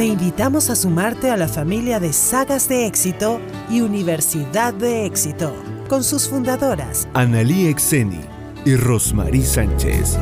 [0.00, 5.54] Te invitamos a sumarte a la familia de Sagas de Éxito y Universidad de Éxito,
[5.90, 8.22] con sus fundadoras, Analí Exeni
[8.64, 10.16] y Rosmarie Sánchez.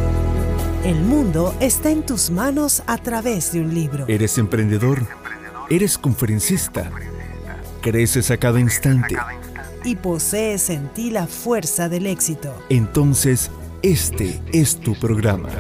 [0.85, 4.05] El mundo está en tus manos a través de un libro.
[4.09, 5.07] ¿Eres emprendedor?
[5.71, 6.91] ¿Eres conferencista?
[7.81, 9.17] ¿Creces a cada instante?
[9.85, 12.53] Y posees en ti la fuerza del éxito.
[12.69, 13.53] Entonces,
[13.83, 15.51] este es tu programa.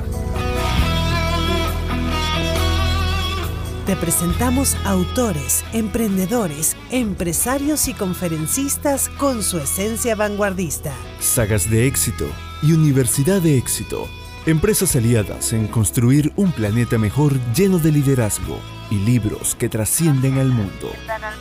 [3.89, 10.93] Te presentamos autores, emprendedores, empresarios y conferencistas con su esencia vanguardista.
[11.21, 12.27] Sagas de éxito
[12.63, 14.07] y Universidad de éxito.
[14.45, 18.61] Empresas aliadas en construir un planeta mejor lleno de liderazgo
[18.91, 20.93] y libros que trascienden al mundo.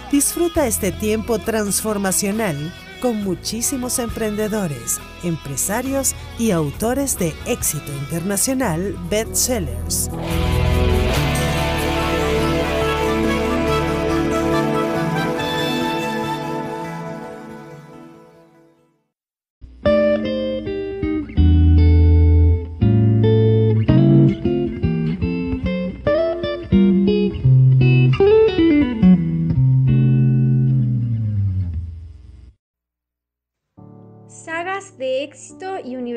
[0.09, 10.09] Disfruta este tiempo transformacional con muchísimos emprendedores, empresarios y autores de éxito internacional bestsellers.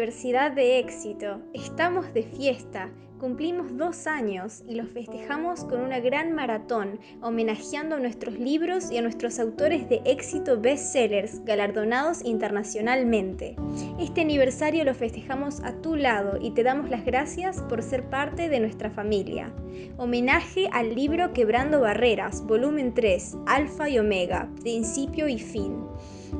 [0.00, 1.42] Universidad de Éxito.
[1.52, 2.90] Estamos de fiesta.
[3.18, 8.96] Cumplimos dos años y los festejamos con una gran maratón, homenajeando a nuestros libros y
[8.96, 13.56] a nuestros autores de éxito bestsellers galardonados internacionalmente.
[13.98, 18.48] Este aniversario lo festejamos a tu lado y te damos las gracias por ser parte
[18.48, 19.52] de nuestra familia.
[19.98, 25.76] Homenaje al libro Quebrando Barreras, volumen 3, Alfa y Omega, principio y fin.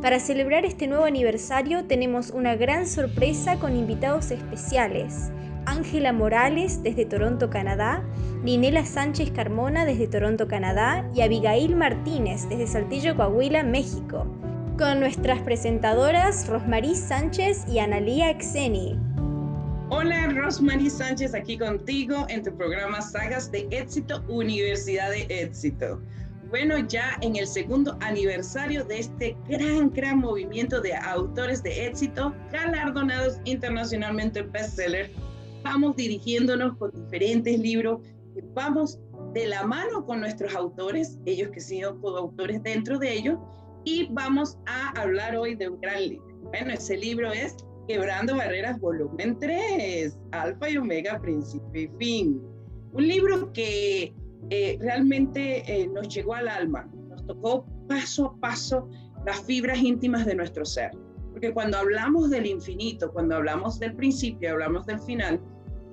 [0.02, 5.30] Para celebrar este nuevo aniversario tenemos una gran sorpresa con invitados especiales.
[5.66, 8.02] Ángela Morales desde Toronto, Canadá,
[8.42, 14.26] Ninela Sánchez Carmona desde Toronto, Canadá y Abigail Martínez desde Saltillo, Coahuila, México.
[14.78, 18.98] Con nuestras presentadoras Rosmarie Sánchez y Analía Exeni.
[19.90, 26.00] Hola, Rosmarie Sánchez aquí contigo en tu programa Sagas de Éxito, Universidad de Éxito
[26.50, 32.34] bueno, ya en el segundo aniversario de este gran, gran movimiento de autores de éxito,
[32.52, 35.10] galardonados internacionalmente bestseller,
[35.62, 38.00] vamos dirigiéndonos con diferentes libros,
[38.54, 38.98] vamos
[39.32, 43.38] de la mano con nuestros autores, ellos que sido coautores dentro de ellos,
[43.84, 46.26] y vamos a hablar hoy de un gran libro.
[46.42, 47.56] Bueno, ese libro es
[47.86, 52.42] Quebrando Barreras, volumen 3, Alfa y Omega, Principio y Fin.
[52.92, 54.12] Un libro que
[54.48, 58.88] eh, realmente eh, nos llegó al alma, nos tocó paso a paso
[59.26, 60.90] las fibras íntimas de nuestro ser.
[61.32, 65.40] Porque cuando hablamos del infinito, cuando hablamos del principio, hablamos del final,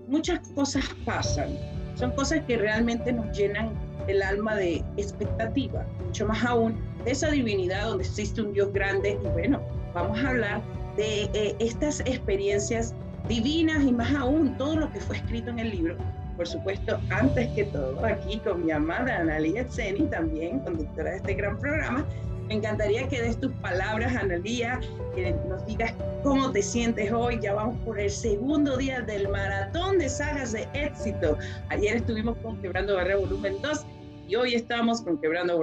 [0.07, 1.49] muchas cosas pasan.
[1.95, 3.71] Son cosas que realmente nos llenan
[4.07, 9.19] el alma de expectativa, mucho más aún de esa divinidad donde existe un Dios grande.
[9.23, 9.61] Y bueno,
[9.93, 10.61] vamos a hablar
[10.95, 12.95] de eh, estas experiencias
[13.27, 15.97] divinas y más aún todo lo que fue escrito en el libro
[16.37, 21.33] por supuesto, antes que todo, aquí con mi amada Analia Zeni, también conductora de este
[21.33, 22.05] gran programa.
[22.47, 24.79] Me encantaría que des tus palabras, Analia,
[25.15, 25.93] que nos digas
[26.23, 27.39] cómo te sientes hoy.
[27.41, 31.37] Ya vamos por el segundo día del maratón de sagas de éxito.
[31.69, 33.85] Ayer estuvimos con Quebrando Barreras Volumen 2
[34.29, 35.61] y hoy estamos con Quebrando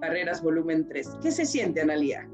[0.00, 1.16] Barreras Volumen 3.
[1.22, 2.28] ¿Qué se siente, Analia?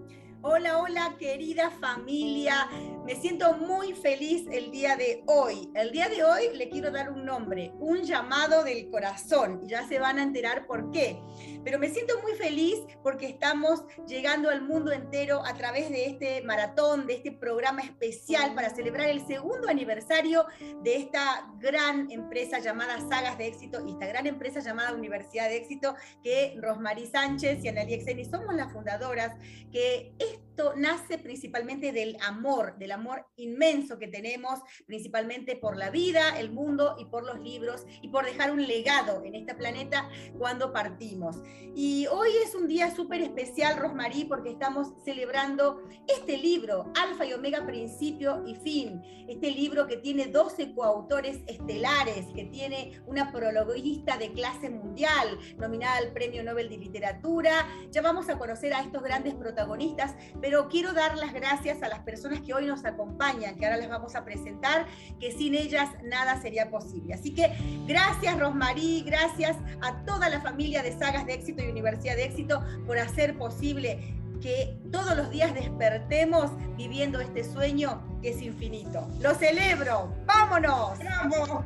[0.46, 2.68] Hola, hola, querida familia.
[3.06, 5.70] Me siento muy feliz el día de hoy.
[5.74, 9.66] El día de hoy le quiero dar un nombre, un llamado del corazón.
[9.66, 11.18] Ya se van a enterar por qué.
[11.64, 16.42] Pero me siento muy feliz porque estamos llegando al mundo entero a través de este
[16.42, 20.44] maratón, de este programa especial para celebrar el segundo aniversario
[20.82, 25.56] de esta gran empresa llamada Sagas de Éxito y esta gran empresa llamada Universidad de
[25.56, 29.34] Éxito que Rosmarie Sánchez y Analia Exeni somos las fundadoras,
[29.72, 30.53] que Bye.
[30.56, 36.52] Esto nace principalmente del amor, del amor inmenso que tenemos, principalmente por la vida, el
[36.52, 40.08] mundo y por los libros y por dejar un legado en este planeta
[40.38, 41.42] cuando partimos.
[41.74, 47.32] Y hoy es un día súper especial, Rosmarí, porque estamos celebrando este libro, Alfa y
[47.32, 49.02] Omega, Principio y Fin.
[49.28, 55.96] Este libro que tiene 12 coautores estelares, que tiene una prologuista de clase mundial, nominada
[55.96, 57.66] al Premio Nobel de Literatura.
[57.90, 60.14] Ya vamos a conocer a estos grandes protagonistas,
[60.44, 63.88] pero quiero dar las gracias a las personas que hoy nos acompañan, que ahora les
[63.88, 64.84] vamos a presentar,
[65.18, 67.14] que sin ellas nada sería posible.
[67.14, 67.50] Así que
[67.86, 72.62] gracias, Rosmarí, gracias a toda la familia de Sagas de Éxito y Universidad de Éxito
[72.86, 73.98] por hacer posible
[74.42, 79.08] que todos los días despertemos viviendo este sueño que es infinito.
[79.22, 80.98] Lo celebro, vámonos.
[80.98, 81.64] ¡Bravo!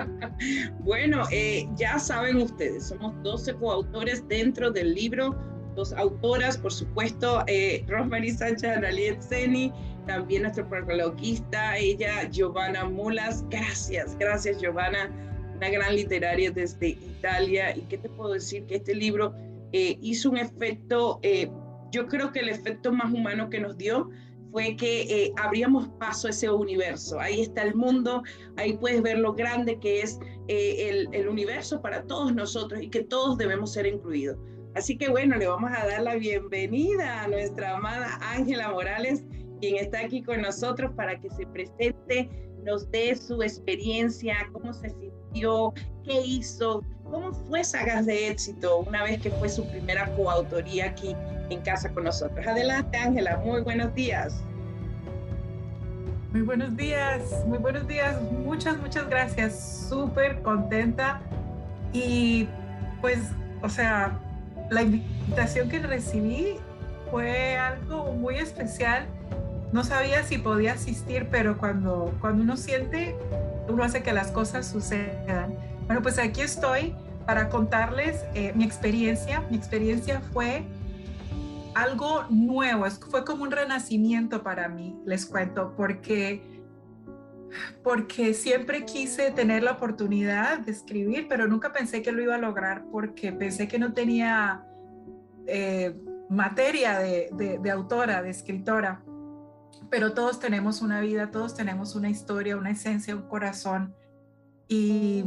[0.78, 5.36] bueno, eh, ya saben ustedes, somos 12 coautores dentro del libro,
[5.76, 9.72] dos autoras, por supuesto, eh, Rosemary Sánchez, Analiet Zeni,
[10.06, 13.44] también nuestro prologuista, ella, Giovanna Mulas.
[13.50, 15.10] Gracias, gracias Giovanna,
[15.54, 17.76] una gran literaria desde Italia.
[17.76, 18.64] ¿Y qué te puedo decir?
[18.66, 19.34] Que este libro
[19.72, 21.50] eh, hizo un efecto, eh,
[21.90, 24.10] yo creo que el efecto más humano que nos dio
[24.52, 27.20] fue que eh, abríamos paso a ese universo.
[27.20, 28.22] Ahí está el mundo,
[28.56, 30.18] ahí puedes ver lo grande que es
[30.48, 34.38] el, el universo para todos nosotros y que todos debemos ser incluidos.
[34.76, 39.24] Así que bueno, le vamos a dar la bienvenida a nuestra amada Ángela Morales
[39.58, 42.28] quien está aquí con nosotros para que se presente,
[42.62, 45.72] nos dé su experiencia, cómo se sintió,
[46.04, 51.16] qué hizo, cómo fue Sagas de Éxito una vez que fue su primera coautoría aquí
[51.48, 52.46] en casa con nosotros.
[52.46, 54.44] Adelante, Ángela, muy buenos días.
[56.32, 61.22] Muy buenos días, muy buenos días, muchas, muchas gracias, súper contenta
[61.94, 62.46] y
[63.00, 63.30] pues,
[63.62, 64.20] o sea,
[64.70, 66.56] la invitación que recibí
[67.10, 69.06] fue algo muy especial
[69.72, 73.16] no sabía si podía asistir, pero cuando, cuando uno siente,
[73.68, 75.54] uno hace que las cosas sucedan.
[75.86, 76.94] Bueno, pues aquí estoy
[77.26, 79.42] para contarles eh, mi experiencia.
[79.50, 80.64] Mi experiencia fue
[81.74, 86.55] algo nuevo, fue como un renacimiento para mí, les cuento, porque
[87.82, 92.38] porque siempre quise tener la oportunidad de escribir, pero nunca pensé que lo iba a
[92.38, 94.64] lograr porque pensé que no tenía
[95.46, 95.94] eh,
[96.28, 97.30] materia de,
[97.62, 99.02] de, autora, de escritora
[99.90, 103.94] pero todos tenemos una vida, todos tenemos una historia, una esencia, un corazón.
[104.68, 105.24] Y,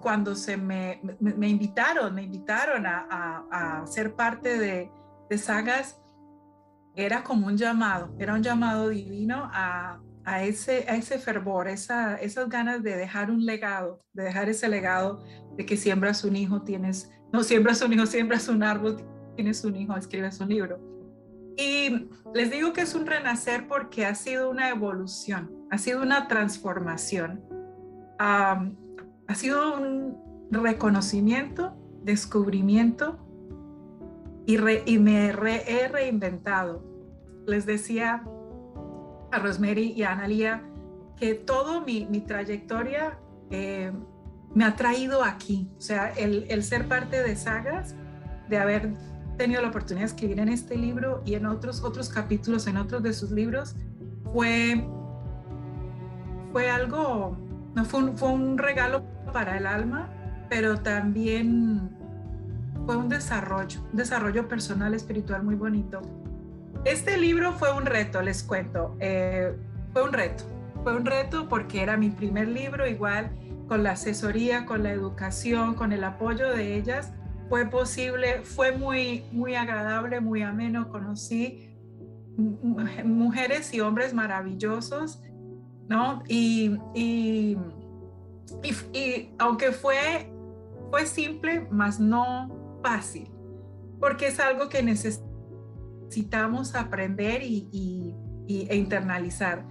[0.00, 4.90] cuando se me, me, invitaron, me invitaron a, ser parte de,
[5.28, 6.00] de, Sagas,
[6.94, 10.00] era como un llamado, era un llamado divino a,
[10.42, 15.22] ese, a ese fervor, esa, esas ganas de dejar un legado, de dejar ese legado
[15.56, 19.04] de que siembras un hijo, tienes, no siembras un hijo, siembras un árbol,
[19.34, 20.78] tienes un hijo, escribes un libro.
[21.56, 26.28] Y les digo que es un renacer porque ha sido una evolución, ha sido una
[26.28, 27.42] transformación,
[28.18, 33.18] ha sido un reconocimiento, descubrimiento
[34.46, 34.58] y,
[34.98, 36.84] me he reinventado.
[37.46, 38.24] Les decía
[39.32, 40.62] a Rosemary y a Analia
[41.16, 43.18] que todo mi, trayectoria
[43.50, 43.92] eh,
[44.54, 47.94] me ha traído aquí, o sea, el, el ser parte de sagas,
[48.48, 48.94] de haber
[49.36, 53.02] tenido la oportunidad de escribir en este libro y en otros, otros capítulos, en otros
[53.02, 53.76] de sus libros,
[54.32, 54.86] fue,
[56.52, 57.38] fue algo,
[57.74, 59.02] no, fue, un, fue un regalo
[59.32, 60.10] para el alma,
[60.48, 61.90] pero también
[62.86, 66.02] fue un desarrollo, un desarrollo personal, espiritual muy bonito.
[66.84, 69.54] Este libro fue un reto, les cuento, eh,
[69.92, 70.44] fue un reto,
[70.82, 73.30] fue un reto porque era mi primer libro, igual
[73.68, 77.12] con la asesoría, con la educación, con el apoyo de ellas,
[77.50, 81.68] fue posible, fue muy, muy agradable, muy ameno, conocí
[83.04, 85.20] mujeres y hombres maravillosos,
[85.86, 86.22] ¿no?
[86.28, 87.58] Y, y,
[88.94, 90.32] y, aunque fue,
[90.90, 93.30] fue simple, más no fácil,
[94.00, 95.29] porque es algo que necesitamos
[96.74, 98.14] aprender y,
[98.48, 99.64] e internalizar.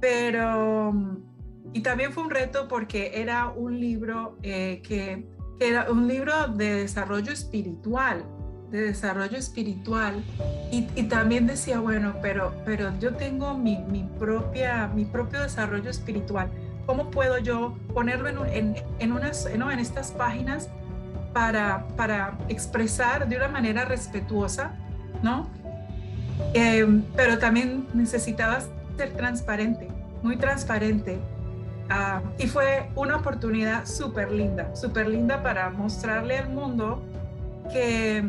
[0.00, 0.92] Pero,
[1.72, 5.26] y también fue un reto porque era un libro eh, que
[5.60, 8.24] era un libro de desarrollo espiritual,
[8.70, 10.22] de desarrollo espiritual.
[10.70, 13.76] Y, también decía, bueno, pero, pero yo tengo mi,
[14.18, 16.50] propia, mi propio desarrollo espiritual.
[16.86, 20.68] ¿Cómo puedo yo ponerlo en, en, unas, en estas páginas
[21.32, 24.76] para, para expresar de una manera respetuosa,
[25.22, 25.48] ¿no?
[26.52, 28.60] Em, pero también necesitaba
[28.96, 29.88] ser transparente,
[30.22, 31.18] muy transparente
[31.90, 37.02] Ah, y fue una oportunidad súper linda, súper linda para mostrarle al mundo
[37.70, 38.24] que,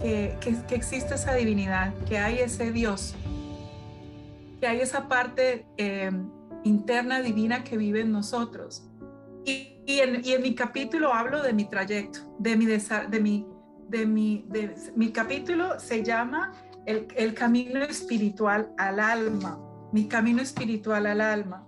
[0.00, 3.14] que, que, existe esa divinidad, que hay ese Dios,
[4.60, 6.30] que hay esa parte em,
[6.62, 8.84] interna divina que vive en nosotros.
[9.44, 13.46] Y, y, en, y, en, mi capítulo hablo de mi trayecto, de mi, de mi,
[13.88, 16.52] de mi, de, mi capítulo se llama
[16.86, 19.60] el, camino espiritual al alma,
[19.92, 21.66] mi camino espiritual al alma.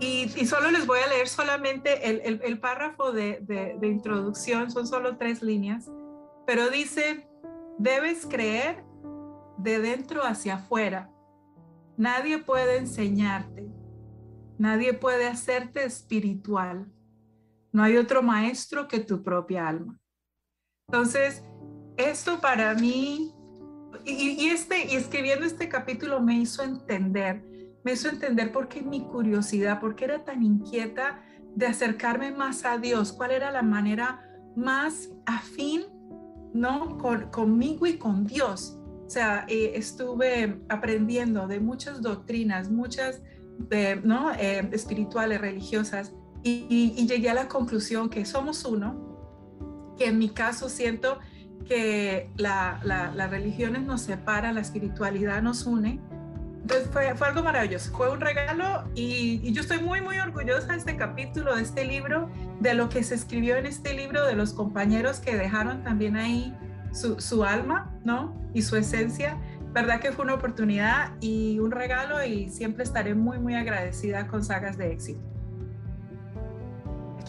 [0.00, 5.42] Y, solo les voy a leer solamente el, párrafo de, de, introducción, son solo tres
[5.42, 5.90] líneas,
[6.46, 7.28] pero dice,
[7.78, 8.84] debes creer
[9.58, 11.10] de dentro hacia afuera.
[11.96, 13.70] Nadie puede enseñarte,
[14.58, 16.90] nadie puede hacerte espiritual.
[17.70, 20.00] No hay otro maestro que tu propia alma.
[20.88, 21.44] Entonces,
[21.96, 23.34] esto para mí,
[24.04, 27.42] y, este, y escribiendo este capítulo me hizo entender,
[27.84, 31.22] me hizo entender por qué mi curiosidad, por qué era tan inquieta
[31.54, 34.20] de acercarme más a Dios, cuál era la manera
[34.56, 35.82] más afín,
[36.54, 36.98] ¿no?
[36.98, 38.78] Con, conmigo y con Dios.
[39.06, 43.20] O sea, eh, estuve aprendiendo de muchas doctrinas, muchas,
[44.04, 44.32] ¿no?
[44.32, 50.28] Eh, espirituales, religiosas, y, y, llegué a la conclusión que somos uno, que en mi
[50.30, 51.18] caso siento
[51.64, 56.00] que la, la, las religiones nos separan, la espiritualidad nos une,
[56.62, 60.78] entonces fue, algo maravilloso, fue un regalo y, y, yo estoy muy, muy orgullosa de
[60.78, 64.52] este capítulo, de este libro, de lo que se escribió en este libro, de los
[64.52, 66.56] compañeros que dejaron también ahí
[66.92, 68.40] su, su alma, ¿no?
[68.54, 69.38] Y su esencia.
[69.72, 74.44] Verdad que fue una oportunidad y un regalo y siempre estaré muy, muy agradecida con
[74.44, 75.31] Sagas de Éxito.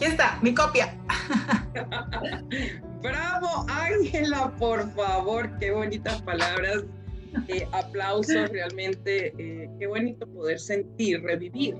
[0.04, 0.94] Aquí está, mi copia.
[3.02, 6.84] Bravo, Ángela, por favor, qué bonitas palabras
[7.48, 11.78] eh, aplausos, realmente, eh, qué bonito poder sentir, revivir,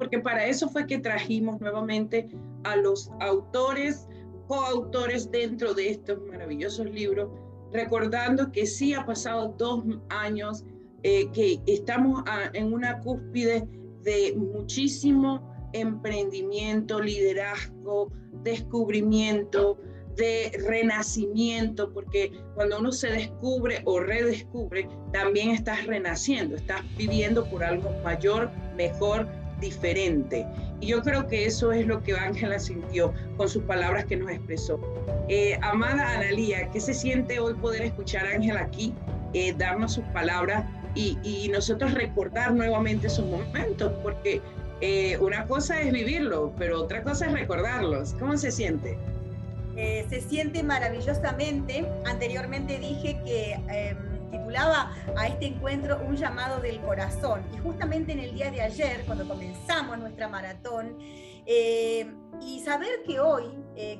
[0.00, 2.28] porque para eso fue que trajimos nuevamente
[2.64, 4.08] a los autores,
[4.48, 7.30] coautores dentro de estos maravillosos libros,
[7.72, 10.64] recordando que sí ha pasado dos años,
[11.04, 13.64] eh, que estamos en una cúspide
[14.02, 18.10] de muchísimo emprendimiento, liderazgo,
[18.42, 19.78] descubrimiento,
[20.16, 27.64] de renacimiento, porque cuando uno se descubre o redescubre, también estás renaciendo, estás viviendo por
[27.64, 29.26] algo mayor, mejor,
[29.60, 30.46] diferente.
[30.80, 34.30] Y yo creo que eso es lo que Ángela sintió con sus palabras que nos
[34.30, 34.80] expresó.
[35.28, 38.92] Eh, amada Analía, ¿qué se siente hoy poder escuchar a Ángela aquí,
[39.32, 40.64] eh, darnos sus palabras
[40.94, 43.92] y, y, nosotros recordar nuevamente esos momentos?
[44.02, 44.40] Porque
[44.86, 48.14] eh, una cosa es vivirlo, pero otra cosa es recordarlos.
[48.18, 48.98] ¿Cómo se siente?
[49.78, 51.86] Eh, se siente maravillosamente.
[52.04, 53.96] Anteriormente dije que em,
[54.30, 57.40] titulaba a este encuentro Un llamado del corazón.
[57.54, 60.98] Y justamente en el día de ayer, cuando comenzamos nuestra maratón,
[61.46, 62.06] eh,
[62.40, 63.44] y saber que hoy,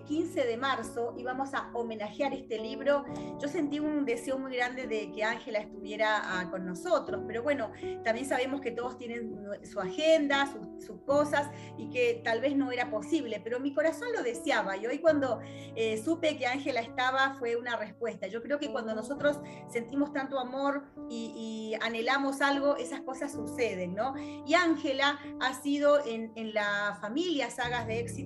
[0.06, 3.04] 15 eh, de marzo, íbamos a homenajear este libro,
[3.40, 7.70] yo sentí un deseo muy grande de que Ángela estuviera ah, con nosotros, pero bueno,
[8.04, 10.48] también sabemos que todos tienen su agenda,
[10.78, 14.86] sus, cosas, y que tal vez no era posible, pero mi corazón lo deseaba, y
[14.86, 15.40] hoy cuando
[15.76, 18.26] eh, supe que Ángela estaba fue una respuesta.
[18.26, 24.14] Yo creo que cuando nosotros sentimos tanto amor y, anhelamos algo, esas cosas suceden, ¿no?
[24.46, 28.23] Y Ángela ha sido en, en la familia Sagas de Éxito,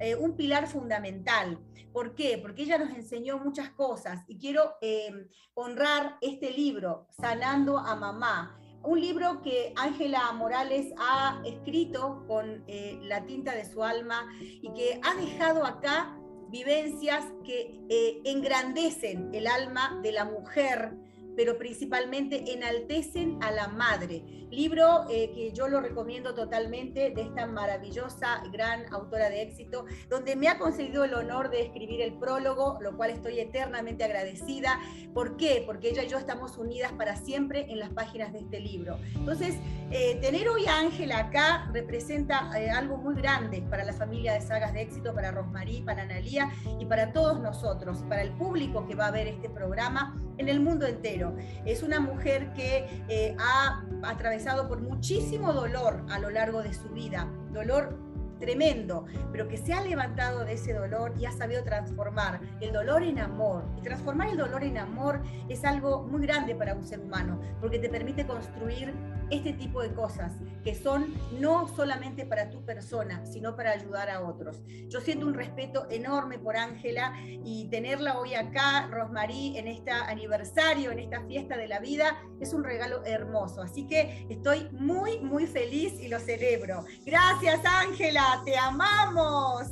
[0.00, 1.58] eh, un pilar fundamental.
[1.92, 2.38] ¿Por qué?
[2.38, 5.10] Porque ella nos enseñó muchas cosas y quiero eh,
[5.54, 8.58] honrar este libro, Sanando a Mamá.
[8.82, 14.72] Un libro que Ángela Morales ha escrito con eh, la tinta de su alma y
[14.74, 16.18] que ha dejado acá
[16.50, 17.80] vivencias que
[18.24, 20.94] engrandecen el alma de la mujer
[21.36, 24.43] pero principalmente enaltecen a la madre.
[24.54, 30.36] Libro eh, que yo lo recomiendo totalmente de esta maravillosa, gran autora de éxito, donde
[30.36, 34.78] me ha concedido el honor de escribir el prólogo, lo cual estoy eternamente agradecida.
[35.12, 35.64] ¿Por qué?
[35.66, 38.98] Porque ella y yo estamos unidas para siempre en las páginas de este libro.
[39.16, 39.56] Entonces,
[39.90, 44.40] eh, tener hoy a Ángela acá representa eh, algo muy grande para la familia de
[44.40, 48.94] sagas de éxito, para Rosmarí, para Analía y para todos nosotros, para el público que
[48.94, 51.36] va a ver este programa en el mundo entero.
[51.64, 56.90] Es una mujer que eh, ha atravesado por muchísimo dolor a lo largo de su
[56.90, 57.98] vida, dolor
[58.38, 63.02] tremendo, pero que se ha levantado de ese dolor y ha sabido transformar el dolor
[63.02, 63.64] en amor.
[63.78, 67.78] Y transformar el dolor en amor es algo muy grande para un ser humano, porque
[67.78, 68.92] te permite construir
[69.30, 74.22] este tipo de cosas que son no solamente para tu persona, sino para ayudar a
[74.22, 74.62] otros.
[74.88, 80.90] Yo siento un respeto enorme por Ángela y tenerla hoy acá, Rosmarí, en este aniversario,
[80.90, 83.62] en esta fiesta de la vida, es un regalo hermoso.
[83.62, 86.84] Así que estoy muy, muy feliz y lo celebro.
[87.04, 89.68] Gracias, Ángela, te amamos.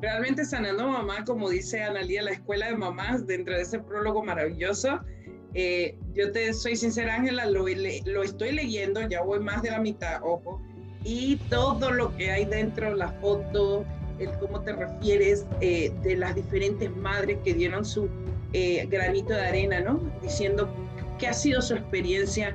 [0.00, 5.00] Realmente sanando mamá, como dice Analía, la escuela de mamás, dentro de ese prólogo maravilloso
[5.54, 9.80] eh, yo te soy sincera, Ángela, lo, lo, estoy leyendo, ya voy más de la
[9.80, 10.60] mitad, ojo,
[11.02, 13.84] y todo lo que hay dentro, la foto,
[14.18, 18.08] el cómo te refieres eh, de las diferentes madres que dieron su
[18.52, 20.00] eh, granito de arena, ¿no?
[20.22, 20.68] Diciendo
[21.18, 22.54] qué ha sido su experiencia.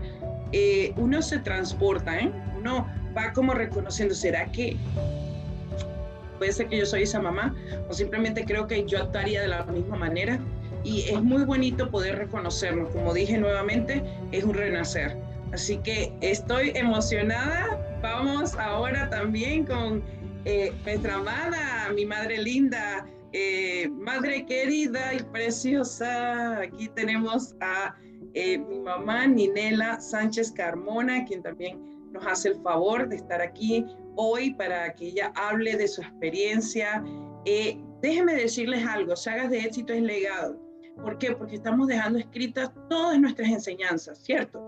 [0.96, 2.32] uno se transporta, ¿eh?
[2.58, 2.88] Uno
[3.18, 4.78] va como reconociendo, ¿será que
[6.38, 7.56] puede ser que yo soy esa mamá?
[7.90, 10.40] O simplemente creo que yo actuaría de la misma manera
[10.86, 12.90] y es muy bonito poder reconocernos.
[12.92, 15.18] Como dije nuevamente, es un renacer.
[15.52, 18.00] Así que estoy emocionada.
[18.02, 20.04] Vamos ahora también con
[20.46, 23.06] eh, nuestra amada, mi madre linda,
[23.38, 27.94] eh, madre querida y preciosa, aquí tenemos a
[28.34, 31.80] eh, mi mamá Ninela Sánchez Carmona, quien también
[32.14, 37.04] nos hace el favor de estar aquí hoy para que ella hable de su experiencia.
[37.44, 40.65] Eh, déjenme decirles algo, Sagas de Éxito es legado.
[41.02, 41.32] ¿Por qué?
[41.34, 44.62] Porque estamos dejando escritas todas nuestras enseñanzas, ¿cierto?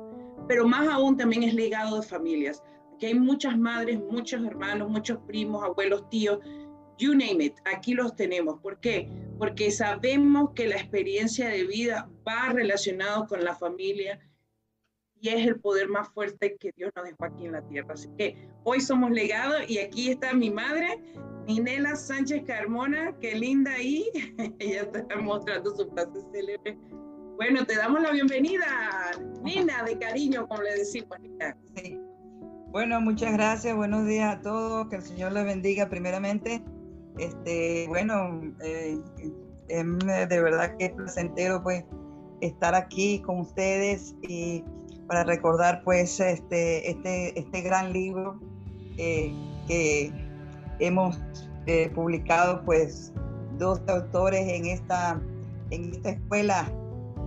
[0.47, 2.63] Pero más aún también es legado de familias.
[2.95, 6.39] Aquí hay muchas madres, muchos hermanos, muchos primos, abuelos, tíos,
[6.97, 8.59] you name it, aquí los tenemos.
[8.59, 9.09] ¿Por qué?
[9.37, 14.19] Porque sabemos que la experiencia de vida va relacionado con la familia
[15.21, 17.93] y es el poder más fuerte que Dios nos dejó aquí en la tierra.
[17.93, 21.01] Así que hoy somos legados y aquí está mi madre,
[21.47, 24.05] Ninela Sánchez Carmona, qué linda ahí.
[24.59, 26.77] Ella está mostrando su frase célebre.
[27.37, 28.65] Bueno, te damos la bienvenida,
[29.43, 31.17] Nina, de cariño, como le decimos.
[31.75, 31.99] Sí.
[32.69, 36.63] Bueno, muchas gracias, buenos días a todos, que el Señor les bendiga primeramente.
[37.17, 38.99] Este, bueno, eh,
[39.67, 41.83] de verdad que es placentero pues
[42.41, 44.63] estar aquí con ustedes y
[45.07, 48.39] para recordar pues este, este, este gran libro
[48.97, 49.33] eh,
[49.67, 50.11] que
[50.79, 51.19] hemos
[51.65, 53.13] eh, publicado pues
[53.57, 55.19] dos autores en esta,
[55.71, 56.71] en esta escuela,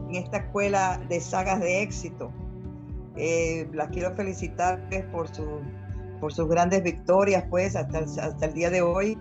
[0.08, 2.30] en esta escuela de sagas de éxito.
[3.16, 5.60] Eh, las quiero felicitar pues, por, su,
[6.20, 9.18] por sus grandes victorias pues hasta, hasta el día de hoy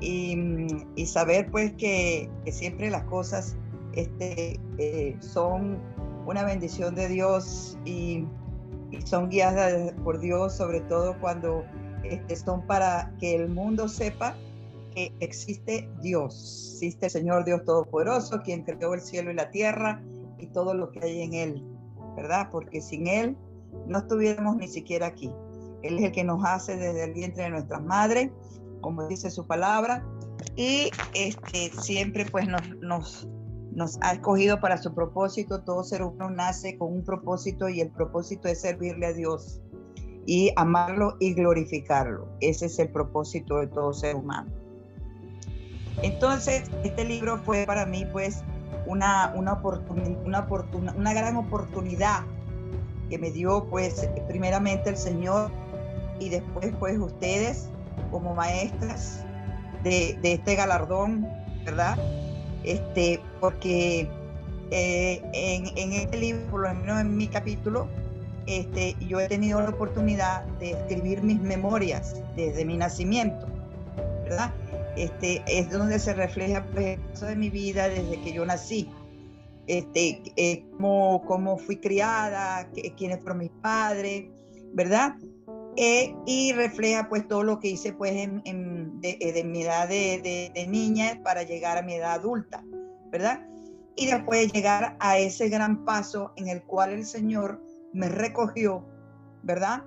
[0.00, 3.56] y, y saber pues que, que, siempre las cosas
[3.94, 4.60] este,
[5.20, 5.78] son
[6.28, 8.26] una bendición de Dios y,
[9.04, 11.64] son guiadas por Dios, sobre todo cuando
[12.04, 14.34] este, son para que el mundo sepa
[14.94, 20.02] que existe Dios, existe el Señor Dios Todopoderoso, quien creó el cielo y la tierra
[20.38, 21.64] y todo lo que hay en él,
[22.16, 22.48] ¿verdad?
[22.50, 23.36] Porque sin Él
[23.86, 25.30] no estuviéramos ni siquiera aquí.
[25.82, 28.30] Él es el que nos hace desde el vientre de nuestras madres,
[28.80, 30.04] como dice su palabra,
[30.56, 33.28] y este, siempre pues nos, nos,
[33.72, 35.60] nos ha escogido para su propósito.
[35.62, 39.60] Todo ser humano nace con un propósito y el propósito es servirle a Dios
[40.26, 42.28] y amarlo y glorificarlo.
[42.40, 44.50] Ese es el propósito de todo ser humano.
[46.02, 48.42] Entonces, este libro fue para mí pues
[48.86, 49.54] una, una,
[50.24, 50.46] una,
[50.96, 52.24] una gran oportunidad
[53.10, 55.50] que me dio pues primeramente el Señor
[56.20, 57.68] y después pues ustedes
[58.10, 59.24] como maestras
[59.82, 61.26] de este galardón,
[61.64, 61.96] ¿verdad?
[62.68, 64.06] Este, porque
[64.70, 67.88] eh, en, este libro, por lo menos en mi capítulo,
[68.46, 73.46] este, yo he tenido la oportunidad de escribir mis memorias desde mi nacimiento,
[74.24, 74.52] ¿verdad?
[74.96, 78.90] Este, es donde se refleja pues, de mi vida desde que yo nací.
[79.66, 84.26] Este, eh, cómo, fui criada, quiénes fueron mis padres,
[84.74, 85.14] ¿verdad?
[85.80, 88.42] Eh, y refleja pues todo lo que hice pues en,
[89.04, 92.64] eh, de, mi edad de, de, niña para llegar a mi edad adulta,
[93.12, 93.46] ¿verdad?
[93.94, 97.62] Y después llegar a ese gran paso en el cual el Señor
[97.92, 98.84] me recogió,
[99.44, 99.84] ¿verdad?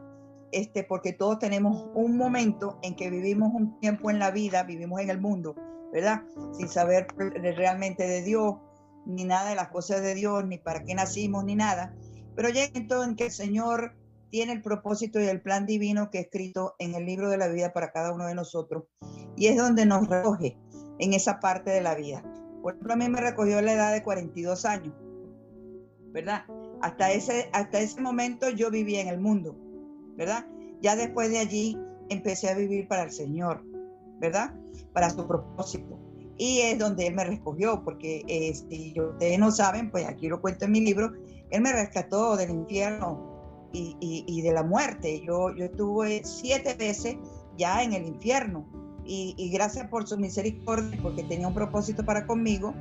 [0.54, 5.02] Este, porque todos tenemos un momento en que vivimos un tiempo en la vida, vivimos
[5.02, 5.56] en el mundo,
[5.92, 6.24] ¿verdad?
[6.54, 8.56] Sin saber realmente de Dios,
[9.06, 11.94] ni nada de las cosas de Dios, ni para qué nacimos, ni nada.
[12.34, 14.01] Pero llega entonces en que el Señor
[14.32, 17.50] tiene el propósito y el plan divino que he escrito en el libro de la
[17.50, 18.86] vida para cada uno de nosotros.
[19.36, 20.58] Y es donde nos recoge
[21.00, 22.24] en esa parte de la vida.
[22.62, 24.94] Por ejemplo, a mí me recogió a la edad de 42 años,
[26.12, 26.46] ¿verdad?
[26.82, 29.56] Hasta ese, hasta ese momento yo vivía en el mundo,
[30.16, 30.48] ¿verdad?
[30.82, 31.78] Ya después de allí
[32.10, 33.64] empecé a vivir para el Señor,
[34.20, 34.56] ¿verdad?
[34.94, 36.00] Para su propósito.
[36.38, 40.42] Y es donde Él me recogió, porque eh, si ustedes no saben, pues aquí lo
[40.42, 41.12] cuento en mi libro,
[41.50, 43.31] Él me rescató del infierno
[43.74, 45.22] y, de la muerte.
[45.26, 47.18] Yo, yo estuve siete veces
[47.58, 48.66] ya en el infierno
[49.06, 52.74] y, gracias por su misericordia, porque tenía un propósito para conmigo,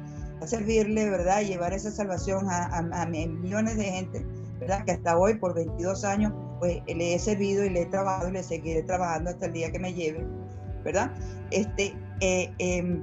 [0.44, 1.42] servirle, ¿verdad?
[1.42, 4.26] Llevar esa salvación a, millones de gente,
[4.58, 4.84] ¿verdad?
[4.84, 8.32] Que hasta hoy, por 22 años, pues le he servido y le he trabajado y
[8.32, 10.26] le seguiré trabajando hasta el día que me lleve,
[10.84, 11.12] ¿verdad?
[11.50, 13.02] Este, eh, em,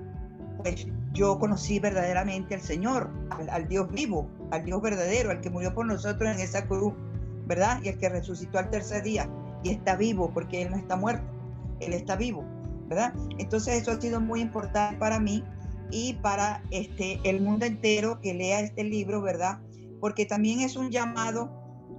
[0.58, 3.10] pues yo conocí verdaderamente al Señor,
[3.52, 6.94] al Dios vivo, al Dios verdadero, al que murió por nosotros en esa cruz
[7.48, 7.80] ¿verdad?
[7.84, 9.30] Y el que resucitó al tercer día
[9.64, 11.26] y está vivo porque Él no está muerto,
[11.80, 12.44] Él está vivo,
[12.88, 13.14] ¿verdad?
[13.40, 15.44] Entonces eso ha sido muy importante para mí
[15.90, 19.60] y para este, el mundo entero que lea este libro, ¿verdad?
[20.00, 21.50] Porque también es un llamado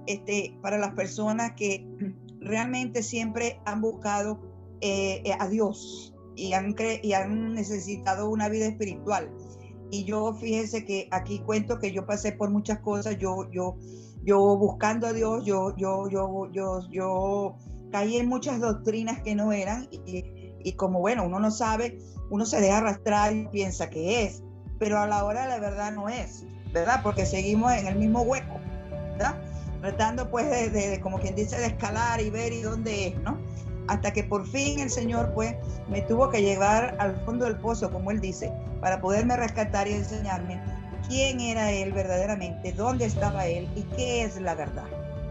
[0.05, 1.87] este, para las personas que
[2.39, 4.39] realmente siempre han buscado
[4.81, 9.29] eh, a Dios y han, y han necesitado una vida espiritual.
[9.91, 13.75] Y yo fíjense que aquí cuento que yo pasé por muchas cosas, yo, yo,
[14.23, 17.55] yo buscando a Dios, yo, yo, yo, yo, yo
[17.91, 20.23] caí en muchas doctrinas que no eran y,
[20.63, 21.97] Y como bueno, uno no sabe,
[22.29, 24.43] uno se deja arrastrar y piensa que es,
[24.77, 27.01] pero a la hora de la verdad no es, ¿verdad?
[27.01, 28.59] Porque seguimos en el mismo hueco,
[29.11, 29.35] ¿verdad?
[29.81, 33.37] Tratando pues de, como quien dice, de escalar y ver y dónde es, ¿no?
[33.87, 35.55] Hasta que por fin el Señor pues
[35.89, 38.51] me tuvo que llevar al fondo del pozo, como Él dice,
[38.81, 40.61] para poderme rescatar y enseñarme
[41.09, 44.85] quién era Él verdaderamente, dónde estaba Él y qué es la verdad,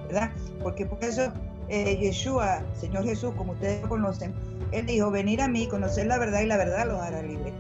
[0.09, 0.31] ¿verdad?
[0.63, 1.33] Porque por eso
[1.69, 4.35] eh, Yeshua, Señor Jesús, como ustedes lo conocen,
[4.73, 7.53] Él dijo, venir a mí, conocer la verdad y la verdad los hará libre.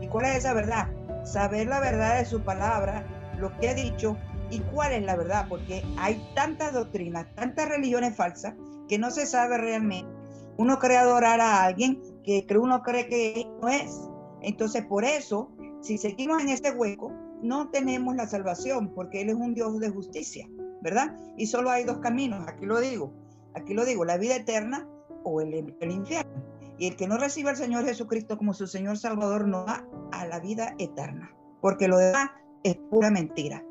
[0.00, 0.88] ¿Y cuál es esa verdad?
[1.24, 3.04] Saber la verdad de su palabra,
[3.38, 4.16] lo que ha dicho
[4.50, 8.54] y cuál es la verdad, porque hay tantas doctrinas, tantas religiones falsas
[8.88, 10.10] que no se sabe realmente.
[10.56, 14.00] Uno cree adorar a alguien que uno cree que no es.
[14.40, 15.50] Entonces, por eso,
[15.82, 17.12] si seguimos en este hueco,
[17.42, 20.48] no tenemos la salvación, porque Él es un Dios de justicia,
[20.82, 21.16] ¿verdad?
[21.36, 23.12] Y solo hay dos caminos, aquí lo digo,
[23.54, 24.88] aquí lo digo, la vida eterna
[25.24, 26.42] o el, infierno.
[26.78, 30.26] Y el que no reciba al Señor Jesucristo como su Señor Salvador no va a
[30.26, 32.30] la vida eterna, porque lo demás
[32.64, 33.64] es pura mentira.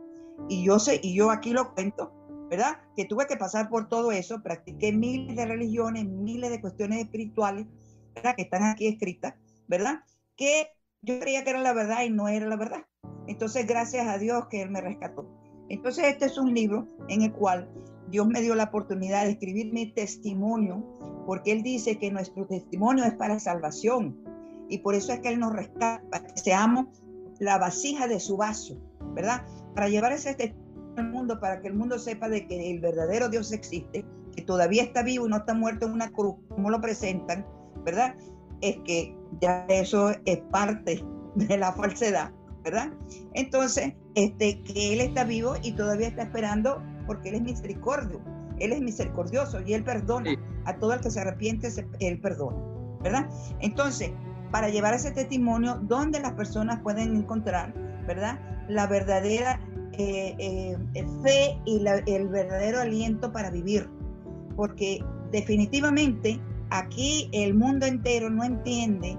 [0.49, 2.11] Y yo sé, y yo aquí lo cuento,
[2.49, 2.79] ¿verdad?
[2.95, 7.67] Que tuve que pasar por todo eso, practiqué miles de religiones, miles de cuestiones espirituales.
[8.15, 9.35] Que están aquí escritas,
[9.67, 9.99] ¿verdad?
[10.37, 10.69] Que
[11.01, 12.85] yo creía que era la verdad y no era la verdad.
[13.27, 15.27] Entonces, gracias a Dios que Él me rescató.
[15.69, 17.69] Entonces, este es un libro en el cual
[18.09, 20.83] Dios me dio la oportunidad de escribir mi testimonio,
[21.25, 24.17] porque Él dice que nuestro testimonio es para salvación.
[24.69, 26.87] Y por eso es que Él nos rescata, seamos
[27.39, 28.77] la vasija de su vaso,
[29.13, 29.45] ¿verdad?
[29.73, 30.65] Para llevar ese testimonio
[30.97, 34.83] al mundo, para que el mundo sepa de que el verdadero Dios existe, que todavía
[34.83, 37.45] está vivo y no está muerto en una cruz, como lo presentan,
[37.83, 38.15] ¿verdad?
[38.61, 41.03] Es que ya eso es parte
[41.35, 42.31] de la falsedad,
[42.65, 42.91] ¿verdad?
[43.35, 48.19] Entonces, este, que Él está vivo y todavía está esperando porque Él es misericordio,
[48.59, 50.31] Él es misericordioso y Él perdona
[50.65, 52.57] a todo el que se arrepiente, Él perdona,
[53.03, 53.29] ¿verdad?
[53.59, 54.11] Entonces,
[54.51, 57.71] para llevar ese testimonio, donde las personas pueden encontrar,
[58.07, 58.39] ¿verdad?
[58.67, 59.59] La verdadera
[59.93, 63.87] eh, eh, fe y el verdadero aliento para vivir,
[64.55, 66.39] porque definitivamente
[66.71, 69.17] aquí el mundo entero no entiende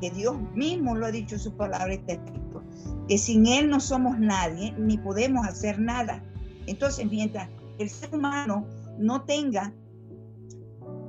[0.00, 2.62] que Dios mismo lo ha dicho en su palabra, escrito,
[3.08, 6.22] que sin Él no somos nadie ni podemos hacer nada.
[6.66, 8.66] Entonces, mientras el ser humano
[8.98, 9.72] no tenga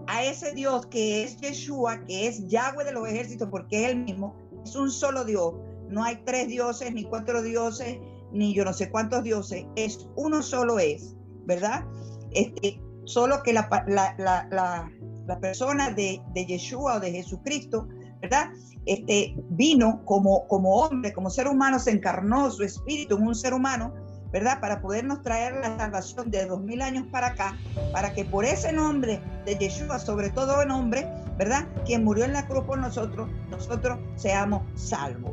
[0.07, 4.03] a ese Dios que es Yeshua, que es Yahweh de los ejércitos, porque es el
[4.03, 5.53] mismo, es un solo Dios,
[5.89, 7.97] no hay tres dioses, ni cuatro dioses,
[8.31, 11.85] ni yo no sé cuántos dioses, es uno solo es, ¿verdad?
[12.31, 17.87] Este, solo que la, la, persona de, de, Yeshua o de Jesucristo,
[18.21, 18.51] ¿verdad?
[18.85, 23.53] Este, vino como, como hombre, como ser humano, se encarnó su espíritu en un ser
[23.53, 23.93] humano,
[24.31, 24.59] ¿verdad?
[24.59, 27.57] Para podernos traer la salvación de dos mil años para acá,
[27.91, 31.07] para que por ese nombre de Yeshua, sobre todo el nombre,
[31.37, 31.67] ¿verdad?
[31.85, 35.31] Quien murió en la cruz por nosotros, nosotros seamos salvos.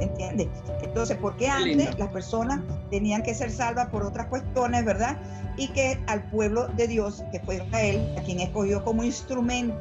[0.00, 0.48] ¿Entiendes?
[0.82, 5.18] Entonces, porque antes las personas tenían que ser salvas por otras cuestiones, ¿verdad?
[5.56, 9.76] Y que al pueblo de Dios, que fue Israel, a quien escogió como instrumento,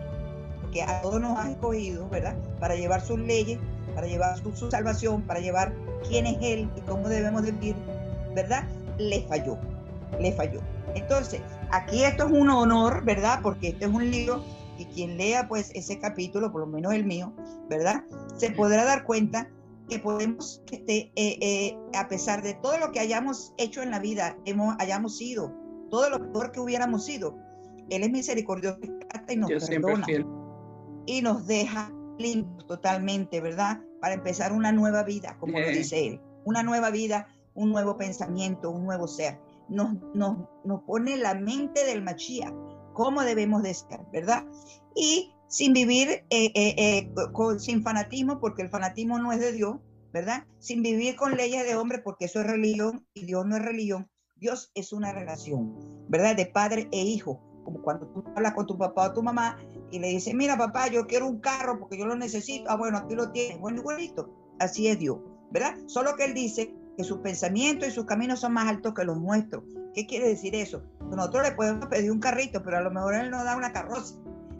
[0.72, 2.36] que a todos nos ha escogido, ¿verdad?
[2.60, 3.60] Para llevar sus leyes,
[3.96, 5.74] para llevar su, su salvación, para llevar
[6.08, 7.76] quién es Él y cómo debemos vivir,
[8.36, 8.64] ¿verdad?
[8.98, 9.58] Le falló,
[10.20, 10.62] le falló.
[10.96, 13.40] Entonces, aquí esto es un honor, ¿verdad?
[13.42, 14.44] Porque este es un libro
[14.78, 17.34] y quien lea pues ese capítulo, por lo menos el mío,
[17.70, 18.04] ¿verdad?
[18.38, 19.50] Se podrá dar cuenta
[19.90, 24.00] que podemos, este, eh, eh, a pesar de todo lo que hayamos hecho en la
[24.00, 25.54] vida, hemos, hayamos sido,
[25.90, 27.38] todo lo peor que hubiéramos sido,
[27.90, 28.80] Él es misericordioso
[29.30, 30.06] y nos perdona
[31.08, 33.82] y nos deja limpios totalmente, ¿verdad?
[34.00, 38.70] Para empezar una nueva vida, como lo dice Él, una nueva vida, un nuevo pensamiento,
[38.70, 39.40] un nuevo ser.
[39.70, 42.54] Nos, nos, nos pone la mente del machía,
[42.94, 44.46] cómo debemos de ser, ¿verdad?
[44.96, 47.12] Y sin vivir eh, eh, eh,
[47.60, 49.78] sin fanatismo, porque el fanatismo no es de Dios,
[50.14, 50.46] ¿verdad?
[50.60, 54.10] Sin vivir con leyes de hombre, porque eso es religión y Dios no es religión.
[54.36, 55.76] Dios es una relación,
[56.10, 56.36] ¿verdad?
[56.36, 57.42] De padre e hijo.
[57.64, 59.58] Como cuando tú hablas con tu papá o tu mamá
[59.92, 62.70] y le dices, mira papá, yo quiero un carro porque yo lo necesito.
[62.70, 63.60] Ah, bueno, aquí lo tienes.
[63.60, 64.30] Bueno, igualito.
[64.60, 65.20] Así es Dios,
[65.52, 65.76] ¿verdad?
[65.86, 69.20] Solo que Él dice que sus pensamientos y sus caminos son más altos que los
[69.20, 69.64] nuestros.
[69.94, 70.84] ¿Qué quiere decir eso?
[71.10, 74.16] Nosotros le podemos pedir un carrito, pero a lo mejor Él nos da una carroza.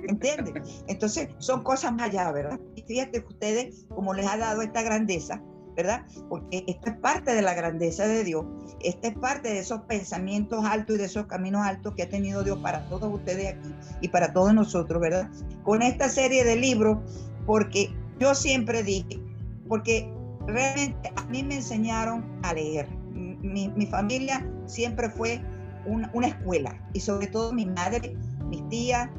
[0.08, 0.84] ¿Entiendes?
[0.88, 2.60] Entonces, son cosas más allá, ¿verdad?
[2.76, 5.42] Y fíjate que ustedes, como les ha dado esta grandeza,
[5.78, 6.06] ¿verdad?
[6.28, 8.46] Porque esto es parte de la grandeza de Dios,
[8.82, 12.44] esta es parte de esos pensamientos altos y de esos caminos altos que ha tenido
[12.44, 15.30] Dios para todos ustedes aquí y para todos nosotros, ¿verdad?
[15.64, 16.98] Con esta serie de libros,
[17.46, 19.22] porque yo siempre dije,
[19.70, 20.12] porque
[20.48, 22.90] realmente a mí me enseñaron a leer.
[23.14, 25.40] Mi, mi familia siempre fue
[25.86, 28.18] una, una escuela y sobre todo mi madre,
[28.50, 29.10] mis tías,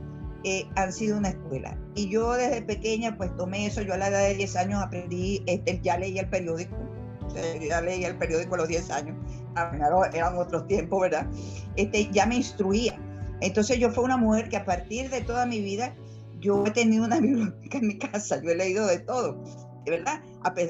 [0.44, 1.76] eh, han sido una escuela.
[1.94, 5.42] Y yo desde pequeña pues tomé eso, yo a la edad de 10 años aprendí,
[5.46, 6.76] este, ya leía el periódico,
[7.68, 9.16] ya leía el periódico a los 10 años,
[9.56, 9.70] ah,
[10.12, 11.26] eran otros tiempos, ¿verdad?
[11.76, 12.98] Este, ya me instruía.
[13.40, 15.94] Entonces yo fui una mujer que a partir de toda mi vida,
[16.40, 19.42] yo he tenido una biblioteca en mi casa, yo he leído de todo,
[19.84, 20.22] de verdad,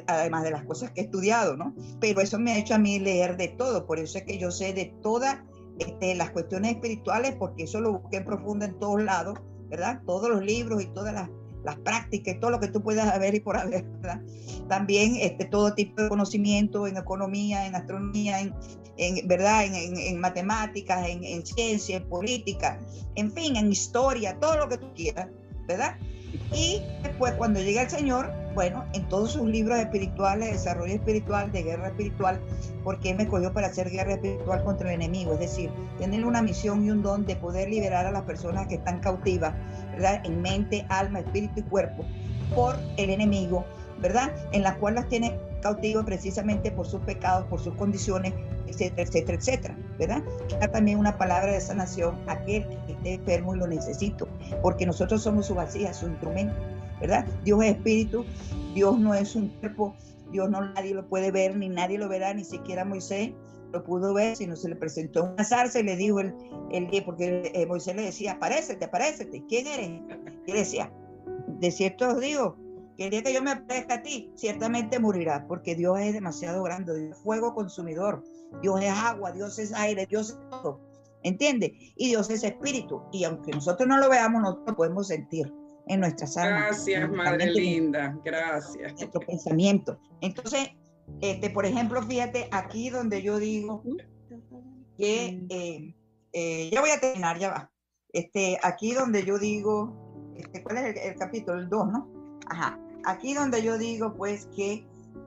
[0.06, 1.74] además de las cosas que he estudiado, ¿no?
[2.00, 4.50] Pero eso me ha hecho a mí leer de todo, por eso es que yo
[4.50, 5.38] sé de todas
[5.78, 10.00] este, las cuestiones espirituales, porque eso lo busqué en profundo en todos lados, ¿verdad?
[10.06, 11.28] Todos los libros y todas las,
[11.64, 14.20] las prácticas, todo lo que tú puedas ver y por haber, ¿verdad?
[14.68, 18.54] También este, todo tipo de conocimiento en economía, en astronomía, en,
[18.96, 19.64] en ¿verdad?
[19.64, 22.80] En, en, en matemáticas, en, ciencia, en política,
[23.14, 25.28] en fin, en historia, todo lo que tú quieras,
[25.66, 25.96] ¿verdad?
[26.52, 31.52] Y después cuando llega el Señor, bueno, en todos sus libros espirituales, de desarrollo espiritual,
[31.52, 32.40] de guerra espiritual,
[32.82, 36.84] porque me cogió para hacer guerra espiritual contra el enemigo, es decir, tener una misión
[36.84, 39.54] y un don de poder liberar a las personas que están cautivas,
[39.92, 40.22] ¿verdad?
[40.24, 42.04] En mente, alma, espíritu y cuerpo,
[42.52, 43.64] por el enemigo,
[44.00, 44.32] ¿verdad?
[44.50, 48.34] En la cual las tiene cautivas precisamente por sus pecados, por sus condiciones,
[48.66, 50.22] etcétera, etcétera, etcétera, ¿verdad?
[50.48, 54.26] Está también una palabra de sanación aquel que esté enfermo y lo necesito,
[54.62, 56.56] porque nosotros somos su vasija, su instrumento,
[57.00, 57.26] ¿verdad?
[57.44, 58.24] Dios es espíritu,
[58.74, 59.94] Dios no es un cuerpo,
[60.30, 63.32] Dios no nadie lo puede ver, ni nadie lo verá, ni siquiera Moisés
[63.72, 66.34] lo pudo ver, sino se le presentó una zarza y le dijo el,
[66.70, 69.90] el porque eh, Moisés le decía, aparécete, aparécete, ¿quién eres?
[70.46, 70.92] Y decía,
[71.46, 72.56] de cierto os digo,
[72.96, 76.62] que el día que yo me aparezca a ti, ciertamente morirá, porque Dios es demasiado
[76.62, 78.24] grande, Dios es fuego consumidor,
[78.62, 80.80] Dios es agua, Dios es aire, Dios es todo,
[81.22, 81.74] ¿entiende?
[81.96, 85.52] Y Dios es espíritu, y aunque nosotros no lo veamos, nosotros podemos sentir
[85.88, 86.84] en nuestras almas.
[86.86, 88.92] Gracias, Madre Linda, gracias.
[88.94, 89.98] Nuestro pensamiento.
[90.20, 90.70] Entonces,
[91.20, 93.82] este, por ejemplo, fíjate aquí donde yo digo
[94.96, 95.94] que, eh,
[96.32, 97.72] eh, ya voy a terminar, ya va.
[98.12, 101.58] Este, aquí donde yo digo, este, ¿cuál es el, capítulo?
[101.58, 102.08] El 2, ¿no?
[102.46, 102.78] Ajá.
[103.04, 104.86] Aquí donde yo digo, pues, que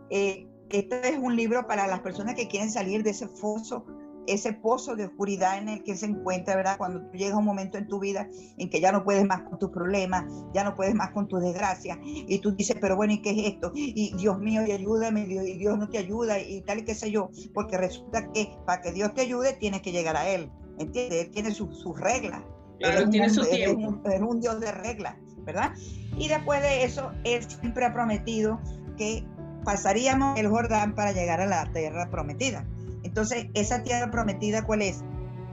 [0.09, 3.85] eh, este es un libro para las personas que quieren salir de ese foso
[4.27, 6.77] ese pozo de oscuridad en el que se encuentra, ¿verdad?
[6.77, 9.41] Cuando tú llegas a un momento en tu vida en que ya no puedes más
[9.41, 13.13] con tus problemas, ya no puedes más con tus desgracias, y tú dices, pero bueno,
[13.13, 13.71] ¿y qué es esto?
[13.73, 17.11] Y Dios mío, y ayúdame, y Dios no te ayuda, y tal y qué sé
[17.11, 21.25] yo, porque resulta que para que Dios te ayude tienes que llegar a Él, ¿entiendes?
[21.25, 22.41] Él tiene sus reglas.
[22.79, 24.01] Claro, tiene su tiempo.
[24.09, 25.73] Es un, Dios de reglas, ¿verdad?
[26.17, 28.59] Y después de eso, Él siempre ha prometido
[28.97, 29.23] que
[29.63, 32.65] pasaríamos el Jordán para llegar a la tierra prometida.
[33.11, 35.03] Entonces, esa tierra prometida, ¿cuál es?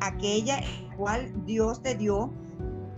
[0.01, 0.61] Aquella
[0.97, 2.33] cual Dios te dio,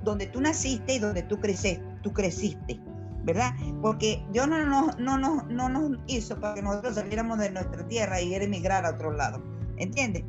[0.04, 2.78] donde tú naciste y donde tú creciste, tú creciste,
[3.24, 3.54] ¿verdad?
[3.80, 7.88] Porque Dios no, no, no, no, no nos hizo para que nosotros saliéramos de nuestra
[7.88, 9.42] tierra y emigrar a otro lado.
[9.78, 10.24] ¿Entiendes?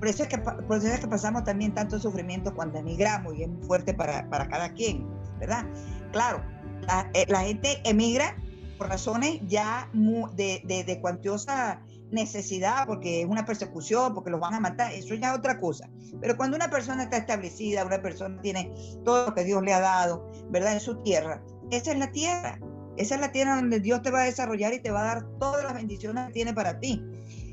[0.00, 3.44] Por eso, es que, por eso es que pasamos también tanto sufrimiento cuando emigramos y
[3.44, 5.06] es muy fuerte para, para cada quien,
[5.38, 5.64] ¿verdad?
[6.10, 6.42] Claro,
[6.88, 8.34] la, eh, gente emigra
[8.78, 9.88] por razones ya
[10.34, 15.32] de, de cuantiosa necesidad, porque es una persecución, porque los van a matar, eso ya
[15.32, 15.88] es otra cosa.
[16.20, 18.72] Pero cuando una persona está establecida, una persona tiene
[19.04, 20.74] todo lo que Dios le ha dado, ¿verdad?
[20.74, 22.58] En su tierra, esa es la tierra.
[22.96, 25.26] Esa es la tierra donde Dios te va a desarrollar y te va a dar
[25.38, 27.02] todas las bendiciones que tiene para ti.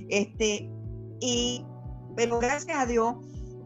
[0.09, 0.69] Este,
[1.19, 1.65] y,
[2.15, 3.15] pero gracias a Dios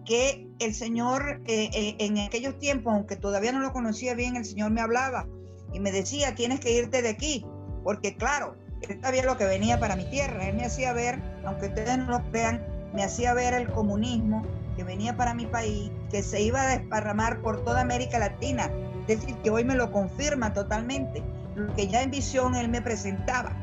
[0.06, 4.46] que el Señor eh, eh, en aquellos tiempos, aunque todavía no lo conocía bien, el
[4.46, 5.28] Señor me hablaba
[5.74, 7.46] y me decía, tienes que irte de aquí,
[7.84, 8.56] porque claro,
[8.94, 10.48] él sabía lo que venía para mi tierra.
[10.48, 14.46] Él me hacía ver, aunque ustedes no lo crean, me hacía ver el comunismo
[14.76, 18.72] que venía para mi país, que se iba a desparramar por toda América Latina.
[19.08, 21.24] Es decir, que hoy me lo confirma totalmente,
[21.56, 23.56] lo que ya en visión él me presentaba.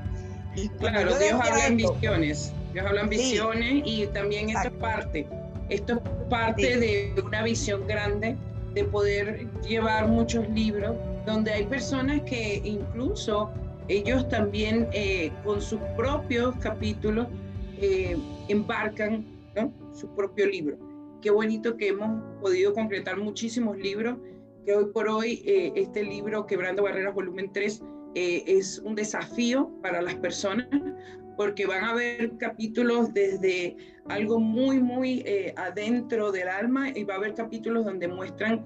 [0.57, 5.27] Y claro, Dios habla en visiones, Dios habla en visiones y también esto es parte,
[5.69, 8.37] esto es parte de una visión grande
[8.73, 13.51] de poder llevar muchos libros donde hay personas que incluso
[13.89, 17.27] ellos también eh, con sus propios capítulos
[17.81, 18.17] eh,
[18.49, 19.27] embarcan
[19.93, 20.79] su propio libro.
[21.21, 24.19] Qué bonito que hemos podido concretar muchísimos libros,
[24.65, 27.83] que hoy por hoy eh, este libro, Quebrando Barreras, volumen 3,
[28.15, 30.69] es un desafío para las personas,
[31.37, 33.77] porque van a haber capítulos desde
[34.09, 35.25] algo muy, muy
[35.57, 38.65] adentro del alma y va a haber capítulos donde muestran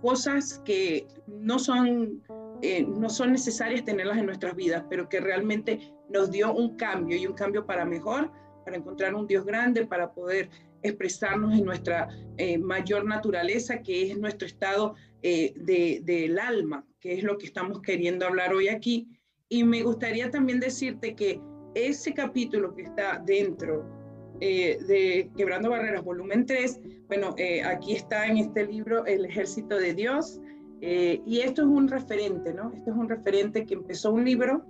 [0.00, 2.22] cosas que no son
[2.62, 7.16] eh, no son necesarias tenerlas en nuestras vidas, pero que realmente nos dio un cambio
[7.16, 8.30] y un cambio para mejor,
[8.64, 10.50] para encontrar un Dios grande, para poder
[10.82, 17.22] expresarnos en nuestra eh, mayor naturaleza, que es nuestro estado eh, del alma, que es
[17.22, 19.08] lo que estamos queriendo hablar hoy aquí.
[19.48, 21.40] Y me gustaría también decirte que
[21.74, 23.98] ese capítulo que está dentro
[24.40, 27.34] de Quebrando Barreras, volumen 3, bueno,
[27.66, 30.40] aquí está en este libro El ejército de Dios,
[30.82, 32.72] Eh, y esto es un referente, ¿no?
[32.74, 34.64] Esto es un referente que empezó un libro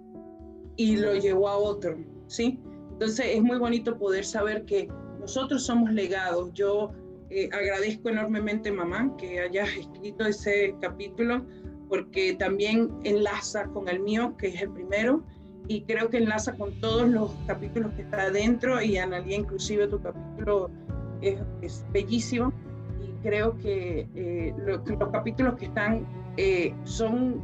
[0.77, 1.97] y lo llevó a otro,
[2.27, 2.59] ¿sí?
[2.93, 4.89] Entonces es muy bonito poder saber que
[5.21, 6.53] nosotros somos legados.
[6.53, 6.91] Yo
[7.31, 11.47] eh, agradezco enormemente, mamá, que hayas escrito ese capítulo,
[11.89, 15.23] porque también enlaza con el mío, que es el primero,
[15.69, 20.01] y creo que enlaza con todos los capítulos que está adentro, y Analia, inclusive tu
[20.01, 20.71] capítulo
[21.21, 22.70] es, bellísimo, y
[23.23, 26.07] creo que eh, los capítulos que están
[26.37, 27.41] eh, son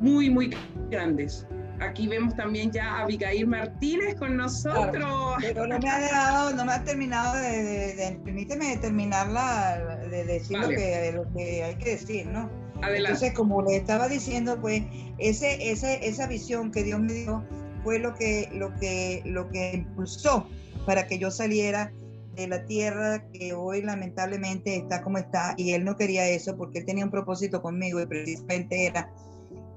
[0.00, 0.54] muy, muy
[0.90, 1.46] grandes.
[1.80, 5.34] Aquí vemos también ya a Abigail Martínez con nosotros.
[5.40, 10.68] pero no me ha dejado, no me ha terminado de, permíteme terminarla, de decir lo,
[10.68, 12.48] que, lo que hay que decir, ¿no?
[12.82, 12.96] Adelante.
[12.98, 14.82] Entonces, como le estaba diciendo, pues,
[15.18, 17.44] ese, ese, esa visión que Dios me dio
[17.84, 20.46] fue lo que, lo que, lo que impulsó
[20.86, 21.92] para que yo saliera
[22.36, 26.80] de la tierra que hoy lamentablemente está como está y él no quería eso porque
[26.80, 29.10] él tenía un propósito conmigo y precisamente era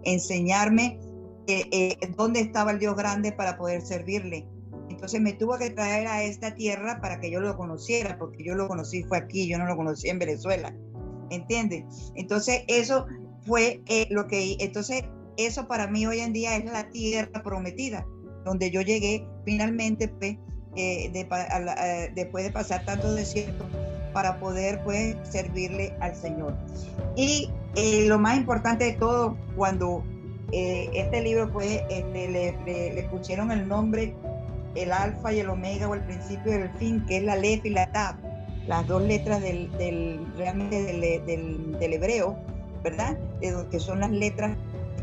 [0.03, 0.99] enseñarme
[1.47, 4.47] eh, dónde estaba el Dios grande para poder servirle.
[4.89, 8.53] Entonces me tuvo que traer a esta tierra para que yo lo conociera, porque yo
[8.55, 10.75] lo conocí fue aquí, yo no lo conocí en Venezuela.
[11.29, 12.11] ¿Entiendes?
[12.15, 13.05] Entonces eso
[13.45, 15.03] fue eh, lo que, entonces
[15.37, 18.05] eso para mí hoy en día es la tierra prometida,
[18.45, 20.37] donde yo llegué finalmente pues,
[20.75, 23.65] eh, después de pasar tanto desierto
[24.13, 26.55] para poder pues servirle al Señor.
[27.15, 27.49] Y
[28.07, 30.03] lo más importante de todo, cuando
[30.51, 34.15] eh, este libro pues este, le, pusieron el nombre
[34.75, 37.65] el alfa y el omega o el principio y el fin, que es la lef
[37.65, 38.15] y la tab,
[38.67, 42.37] las dos letras del, del realmente del, del, hebreo,
[42.83, 43.17] ¿verdad?
[43.39, 44.55] que son las letras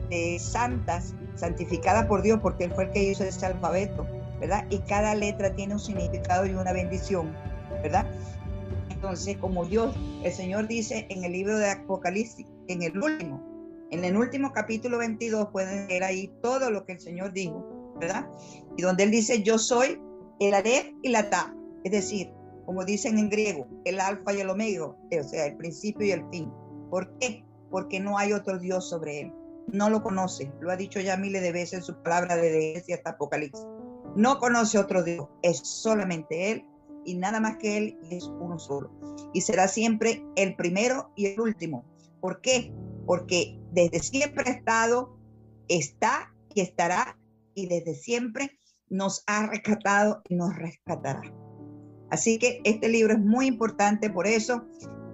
[0.09, 4.07] de santas, santificadas por Dios, porque Él fue el que hizo ese alfabeto,
[4.41, 4.67] ¿verdad?
[4.71, 7.35] Y cada letra tiene un significado y una bendición,
[7.83, 8.07] ¿verdad?
[8.91, 13.43] Entonces, como Dios, el Señor dice en el libro de Apocalipsis, en el último,
[13.91, 18.27] en el último capítulo 22 pueden leer ahí todo lo que el Señor dijo, ¿verdad?
[18.77, 20.01] Y donde Él dice, yo soy
[20.41, 22.33] el Aleph y la Ta, es decir,
[22.65, 26.29] como dicen en griego, el alfa y el omega, o sea, el principio y el
[26.31, 26.51] fin.
[26.91, 27.45] ¿Por qué?
[27.71, 29.33] Porque no hay otro Dios sobre Él.
[29.69, 32.93] No lo conoce, lo ha dicho ya miles de veces en su palabra de y
[32.93, 33.65] hasta Apocalipsis.
[34.17, 36.65] No conoce otro Dios, es solamente Él
[37.05, 38.91] y nada más que Él y es uno solo.
[39.35, 41.85] Y será siempre el primero y el último.
[42.21, 42.73] ¿Por qué?
[43.07, 45.19] Porque desde siempre ha estado,
[45.69, 47.19] está y estará,
[47.55, 51.23] y desde siempre nos ha rescatado y nos rescatará.
[52.11, 54.65] Así que este libro es muy importante por eso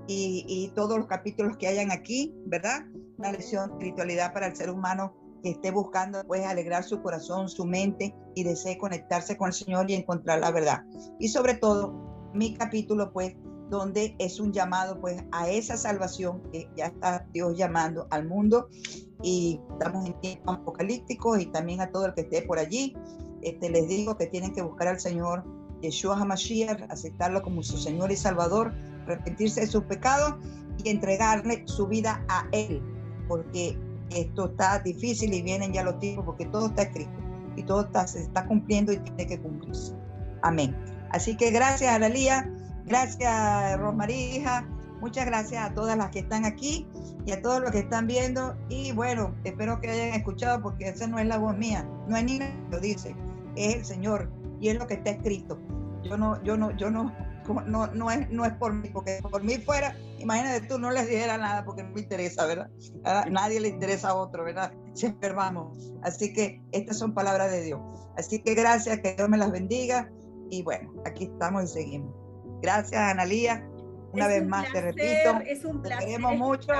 [0.07, 2.87] y, todos los capítulos que hayan aquí, ¿verdad?
[3.17, 7.49] Una lección de espiritualidad para el ser humano que esté buscando pues alegrar su corazón,
[7.49, 10.85] su mente y desee conectarse con el Señor y encontrar la verdad.
[11.19, 11.93] Y sobre todo,
[12.35, 13.35] mi capítulo pues
[13.69, 18.69] donde es un llamado pues a esa salvación que ya está Dios llamando al mundo
[19.23, 22.95] y estamos en tiempos apocalípticos y también a todo el que esté por allí.
[23.41, 25.45] Este, les digo que tienen que buscar al Señor
[25.81, 28.73] Yeshua HaMashiach, aceptarlo como su Señor y Salvador,
[29.05, 30.35] arrepentirse de sus pecados
[30.85, 32.83] y entregarle su vida a Él,
[33.27, 33.77] porque
[34.17, 37.13] esto está difícil y vienen ya los tiempos porque todo está escrito
[37.57, 39.95] y todo está, se está cumpliendo y tiene que cumplirse.
[40.43, 40.77] Amén.
[41.11, 42.51] Así que gracias, a Analia.
[42.87, 44.69] Gracias, Rosmaría, hija.
[45.01, 46.87] Muchas gracias a todas las que están aquí
[47.27, 48.57] y a todos los que están viendo.
[48.69, 52.25] Y bueno, espero que hayan escuchado porque esa no es la voz mía, no es
[52.25, 52.39] ni
[52.71, 53.15] lo dice,
[53.57, 55.59] es el Señor y es lo que está escrito.
[56.05, 57.13] Yo no, yo no, yo no,
[57.67, 61.09] no, no es, no es por mí, porque por mí fuera, imagínate tú, no les
[61.09, 62.71] dijera nada porque no me interesa, ¿verdad?
[63.05, 64.73] A nadie le interesa a otro, ¿verdad?
[64.95, 65.93] Si enfermamos.
[66.03, 67.81] Así que estas son palabras de Dios.
[68.17, 70.11] Así que gracias, que Dios me las bendiga.
[70.51, 72.15] Y bueno, aquí estamos y seguimos.
[72.61, 73.67] Gracias, Analía.
[74.13, 75.41] Una vez más te repito.
[75.47, 76.01] Es un placer.
[76.01, 76.73] Te queremos mucho.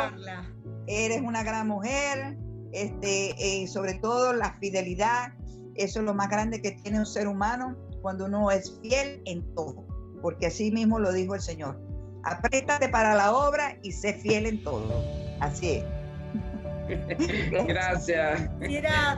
[0.87, 2.37] Eres una gran mujer.
[2.73, 5.33] Este, y sobre todo la fidelidad.
[5.75, 9.55] Eso es lo más grande que tiene un ser humano cuando uno es fiel en
[9.55, 9.87] todo.
[10.23, 11.79] Porque así mismo lo dijo el Señor.
[12.25, 15.05] Apriétate para la obra y sé fiel en todo.
[15.41, 15.85] Así es.
[17.67, 18.49] Gracias.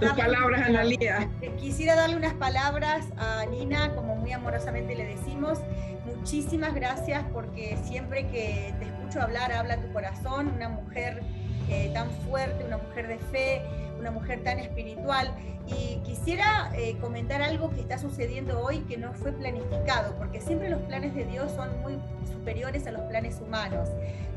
[0.01, 1.31] Tus palabras, Analía.
[1.59, 5.61] Quisiera darle unas palabras a Nina, como muy amorosamente le decimos.
[6.05, 11.23] Muchísimas gracias porque siempre que te escucho hablar, habla tu corazón, una mujer
[11.69, 13.63] eh, tan fuerte, una mujer de fe,
[13.99, 15.35] una mujer tan espiritual.
[15.67, 20.69] Y quisiera eh, comentar algo que está sucediendo hoy que no fue planificado, porque siempre
[20.69, 21.99] los planes de Dios son muy
[22.31, 23.89] superiores a los planes humanos.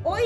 [0.04, 0.24] Hoy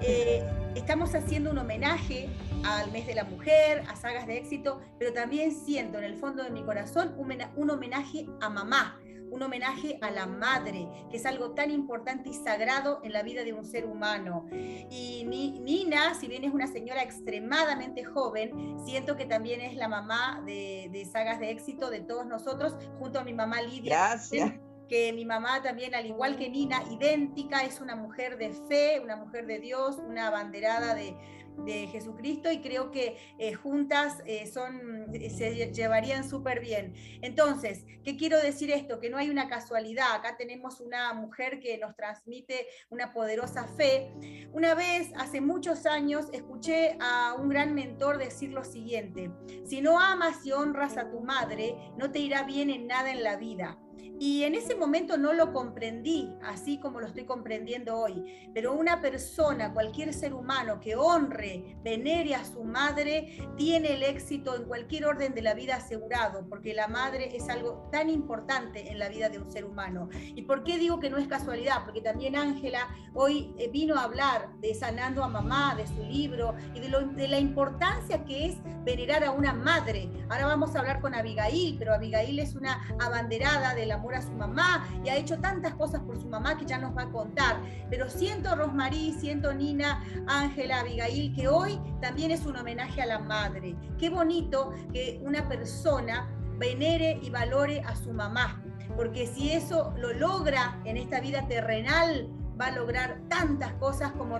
[0.00, 0.44] eh,
[0.74, 2.28] estamos haciendo un homenaje
[2.64, 6.42] al mes de la mujer, a sagas de éxito, pero también siento en el fondo
[6.42, 8.98] de mi corazón un, homenaje a mamá,
[9.34, 13.42] un homenaje a la madre, que es algo tan importante y sagrado en la vida
[13.42, 14.46] de un ser humano.
[14.52, 20.42] Y Nina, si bien es una señora extremadamente joven, siento que también es la mamá
[20.46, 23.96] de, de sagas de éxito de todos nosotros, junto a mi mamá Lidia.
[23.96, 24.52] Gracias
[24.88, 29.16] que mi mamá también, al igual que Nina, idéntica, es una mujer de fe, una
[29.16, 31.16] mujer de Dios, una abanderada de,
[31.58, 36.94] de Jesucristo y creo que eh, juntas eh, son, eh, se llevarían súper bien.
[37.22, 39.00] Entonces, ¿qué quiero decir esto?
[39.00, 40.12] Que no hay una casualidad.
[40.14, 44.12] Acá tenemos una mujer que nos transmite una poderosa fe.
[44.52, 49.30] Una vez, hace muchos años, escuché a un gran mentor decir lo siguiente,
[49.64, 53.22] si no amas y honras a tu madre, no te irá bien en nada en
[53.22, 53.78] la vida.
[54.24, 58.48] Y en ese momento no lo comprendí, así como lo estoy comprendiendo hoy.
[58.54, 64.56] Pero una persona, cualquier ser humano que honre, venere a su madre, tiene el éxito
[64.56, 68.98] en cualquier orden de la vida asegurado, porque la madre es algo tan importante en
[68.98, 70.08] la vida de un ser humano.
[70.34, 71.84] ¿Y por qué digo que no es casualidad?
[71.84, 76.54] Porque también Ángela hoy eh, vino a hablar de Sanando a Mamá, de su libro
[76.74, 80.08] y de, de la importancia que es venerar a una madre.
[80.30, 84.32] Ahora vamos a hablar con Abigail, pero Abigail es una abanderada de la a su
[84.32, 87.60] mamá y ha hecho tantas cosas por su mamá que ya nos va a contar.
[87.90, 93.18] Pero siento Rosmarí, siento Nina, Ángela, Abigail, que hoy también es un homenaje a la
[93.18, 93.76] madre.
[93.98, 98.62] Qué bonito que una persona venere y valore a su mamá,
[98.96, 104.38] porque si eso lo logra en esta vida terrenal, va a lograr tantas cosas como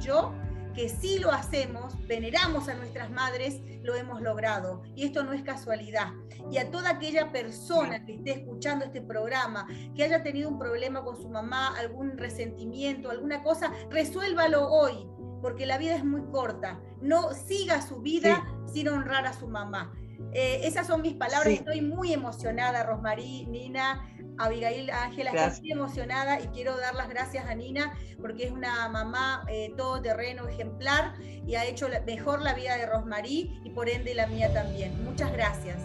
[0.00, 0.32] yo,
[0.78, 4.84] que si lo hacemos, veneramos a nuestras madres, lo hemos logrado.
[4.94, 6.12] Y esto no es casualidad.
[6.52, 9.66] Y a toda aquella persona que esté escuchando este programa,
[9.96, 15.08] que haya tenido un problema con su mamá, algún resentimiento, alguna cosa, resuélvalo hoy,
[15.42, 16.80] porque la vida es muy corta.
[17.00, 19.92] No siga su vida sin honrar a su mamá.
[20.32, 21.52] Eh, esas son mis palabras.
[21.52, 24.04] Estoy muy emocionada, Rosmarí, Nina.
[24.38, 28.88] Abigail Ángela, estoy muy emocionada y quiero dar las gracias a Nina porque es una
[28.88, 34.14] mamá eh, todoterreno ejemplar y ha hecho mejor la vida de Rosmarí y por ende
[34.14, 35.04] la mía también.
[35.04, 35.76] Muchas gracias.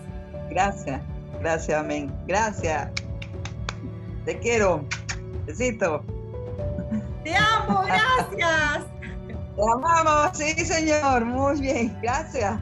[0.49, 1.01] Gracias,
[1.39, 2.13] gracias, amén.
[2.27, 2.91] Gracias.
[4.25, 4.85] Te quiero.
[5.45, 6.03] Besito.
[7.23, 8.85] Te amo, gracias.
[9.27, 11.25] Te amamos, sí, señor.
[11.25, 12.59] Muy bien, gracias.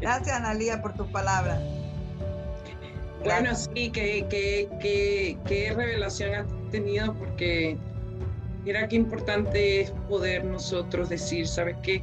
[0.00, 1.60] Gracias, Analia, por tu palabra.
[3.22, 7.76] Bueno, sí, qué que, revelación has tenido porque
[8.64, 12.02] mira qué importante es poder nosotros decir, ¿sabes qué?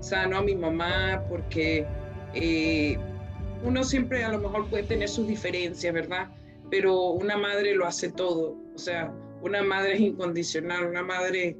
[0.00, 1.86] Sano a mi mamá porque
[2.32, 2.96] eh,
[3.62, 6.28] uno siempre a lo mejor puede tener sus diferencias, ¿verdad?
[6.70, 11.58] Pero una madre lo hace todo, o sea, una madre es incondicional, una madre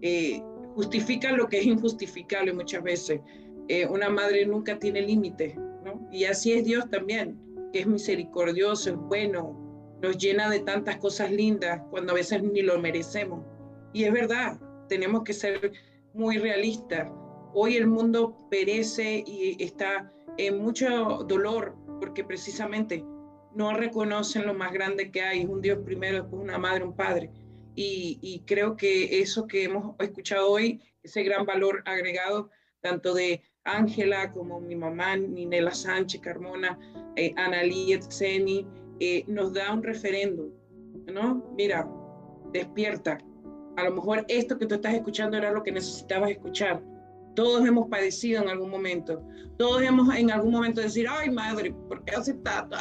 [0.00, 0.42] eh,
[0.74, 3.20] justifica lo que es injustificable muchas veces.
[3.68, 6.08] Eh, una madre nunca tiene límites, ¿no?
[6.10, 7.38] Y así es Dios también
[7.72, 12.78] es misericordioso, es bueno, nos llena de tantas cosas lindas cuando a veces ni lo
[12.78, 13.44] merecemos.
[13.92, 14.58] Y es verdad,
[14.88, 15.72] tenemos que ser
[16.14, 17.10] muy realistas.
[17.54, 23.04] Hoy el mundo perece y está en mucho dolor porque precisamente
[23.54, 27.30] no reconocen lo más grande que hay, un Dios primero, después una madre, un padre.
[27.78, 32.50] Y creo que eso que hemos escuchado hoy, ese gran valor agregado,
[32.80, 36.78] tanto de Ángela, como mi mamá, Ninela Sánchez, Carmona,
[37.16, 37.98] eh, Analí
[38.98, 40.50] eh, nos da un referéndum,
[41.12, 41.44] ¿no?
[41.56, 41.86] Mira,
[42.52, 43.18] despierta.
[43.76, 46.82] A lo mejor esto que tú estás escuchando era lo que necesitabas escuchar.
[47.34, 49.22] Todos hemos padecido en algún momento.
[49.58, 52.76] Todos hemos en algún momento decir, ay madre, ¿por qué hace tanto?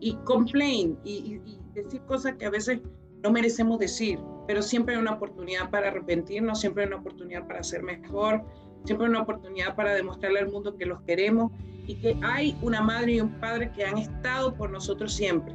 [0.00, 2.80] Y complain y, y decir cosas que a veces
[3.22, 7.62] no merecemos decir, pero siempre hay una oportunidad para arrepentirnos, siempre hay una oportunidad para
[7.62, 8.44] ser mejor,
[8.86, 11.52] siempre una oportunidad para demostrarle al mundo que los queremos
[11.86, 15.54] y que hay una madre y un padre que han estado por nosotros siempre.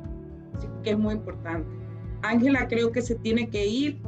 [0.56, 1.70] Así que es muy importante.
[2.24, 4.02] Ángela, creo que se tiene que ir.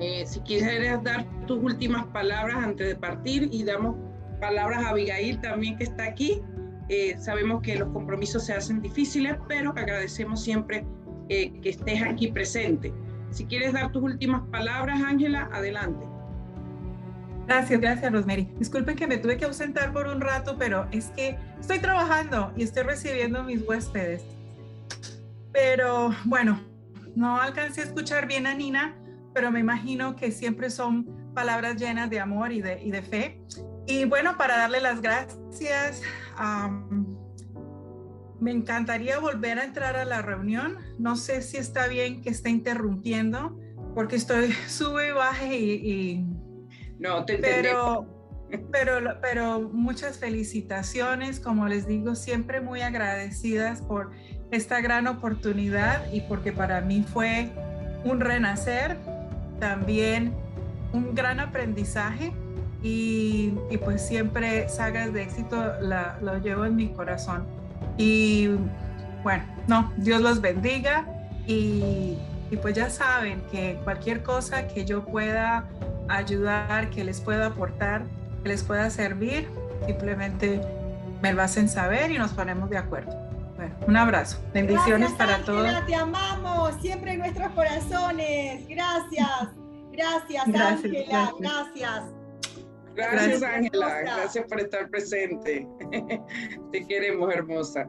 [0.00, 3.96] Eh, si quisieras dar tus últimas palabras antes de partir y damos
[4.40, 6.42] palabras a Abigail también que está aquí.
[6.88, 10.84] Eh, sabemos que los compromisos se hacen difíciles, pero agradecemos siempre
[11.28, 12.92] eh, que estés aquí presente.
[13.30, 16.06] Si quieres dar tus últimas palabras, Ángela, adelante.
[17.48, 18.46] Gracias, gracias Rosemary.
[18.58, 22.62] Disculpen que me tuve que ausentar por un rato, pero es que estoy trabajando y
[22.62, 24.22] estoy recibiendo mis huéspedes.
[25.50, 26.60] Pero bueno,
[27.16, 28.94] no alcancé a escuchar bien a Nina,
[29.32, 33.40] pero me imagino que siempre son palabras llenas de amor y de, y de fe.
[33.86, 36.02] Y bueno, para darle las gracias,
[38.40, 40.76] me encantaría volver a entrar a la reunión.
[40.98, 43.58] No sé si está bien que esté interrumpiendo,
[43.94, 46.26] porque estoy sube y baje y
[46.98, 48.06] no, te Pero,
[48.72, 54.10] Pero, pero muchas felicitaciones, como les digo, siempre muy agradecidas por
[54.50, 57.50] esta gran oportunidad y porque para mí fue
[58.04, 58.96] un renacer,
[59.60, 60.32] también
[60.92, 62.32] un gran aprendizaje
[62.82, 63.50] y,
[63.84, 67.44] pues siempre sagas de éxito la, lo llevo en mi corazón.
[67.98, 68.48] Y
[69.22, 71.06] bueno, no, Dios los bendiga
[71.46, 72.16] y,
[72.50, 75.68] y pues ya saben que cualquier cosa que yo pueda
[76.08, 78.02] ayudar, que les pueda aportar,
[78.42, 79.48] que les pueda servir,
[79.86, 80.60] simplemente
[81.22, 83.12] me lo hacen saber y nos ponemos de acuerdo.
[83.56, 84.38] Bueno, un abrazo.
[84.54, 85.86] Bendiciones para todos.
[85.86, 88.66] Te amamos siempre en nuestros corazones.
[88.68, 89.48] Gracias.
[89.90, 91.32] Gracias, Ángela.
[91.40, 92.02] Gracias.
[92.94, 94.00] Gracias, Ángela.
[94.00, 95.66] Gracias por estar presente.
[96.72, 97.88] Te queremos, hermosa.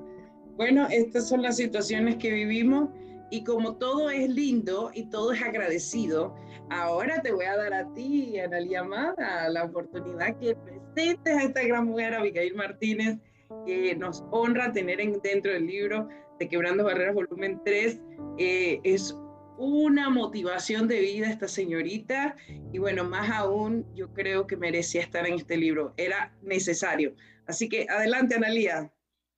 [0.55, 2.89] Bueno, estas son las situaciones que vivimos
[3.32, 6.36] y como todo es lindo y todo es agradecido,
[6.70, 11.63] ahora te voy a dar a ti, Analia Amada, la oportunidad que presentes a esta
[11.63, 13.17] gran mujer, Abigail Martínez,
[13.65, 16.07] que nos honra tener en, dentro del libro
[16.39, 17.99] de Quebrando Barreras, volumen 3.
[18.38, 19.15] Eh, es
[19.57, 22.38] una motivación de vida esta señorita
[22.72, 27.13] y bueno, más aún yo creo que merecía estar en este libro, era necesario.
[27.45, 28.91] Así que adelante, Analia.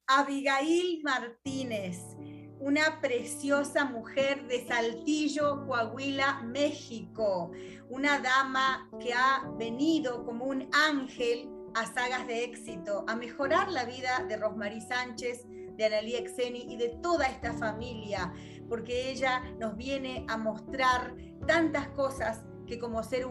[0.07, 1.97] Abigail Martínez,
[2.61, 7.51] una preciosa mujer de Saltillo, Coahuila, México,
[7.89, 13.85] una dama que ha venido como un ángel a sagas de éxito, a mejorar la
[13.85, 15.45] vida de Rosmarie Sánchez,
[15.75, 18.31] de Analia Exeni y de toda esta familia,
[18.69, 21.15] porque ella nos viene a mostrar
[21.47, 23.25] tantas cosas que como ser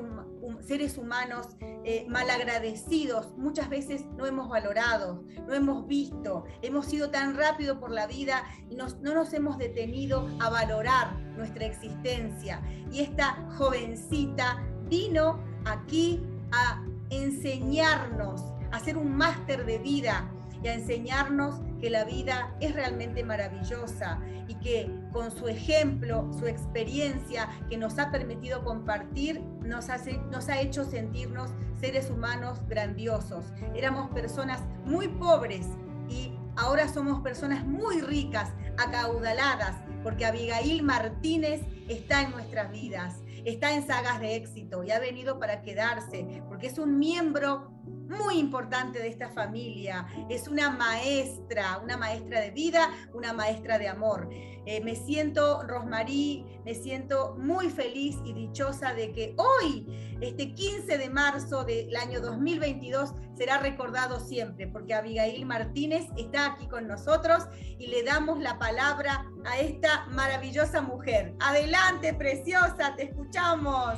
[0.62, 7.36] seres humanos eh, malagradecidos muchas veces no hemos valorado, no hemos visto, hemos ido tan
[7.36, 12.62] rápido por la vida y no nos hemos detenido a valorar nuestra existencia.
[12.92, 16.22] Y esta jovencita vino aquí
[16.52, 18.42] a enseñarnos,
[18.72, 20.30] a hacer un máster de vida
[20.62, 26.46] y a enseñarnos que la vida es realmente maravillosa y que con su ejemplo, su
[26.46, 31.50] experiencia que nos ha permitido compartir, nos, hace, nos ha hecho sentirnos
[31.80, 33.44] seres humanos grandiosos.
[33.74, 35.66] Éramos personas muy pobres
[36.08, 43.74] y ahora somos personas muy ricas, acaudaladas, porque Abigail Martínez está en nuestras vidas, está
[43.74, 47.70] en sagas de éxito y ha venido para quedarse, porque es un miembro
[48.10, 50.06] muy importante de esta familia.
[50.28, 54.28] Es una maestra, una maestra de vida, una maestra de amor.
[54.66, 59.86] Eh, me siento, Rosmarí, me siento muy feliz y dichosa de que hoy,
[60.20, 66.66] este 15 de marzo del año 2022, será recordado siempre, porque Abigail Martínez está aquí
[66.66, 67.44] con nosotros
[67.78, 71.34] y le damos la palabra a esta maravillosa mujer.
[71.40, 73.94] Adelante, preciosa, te escuchamos.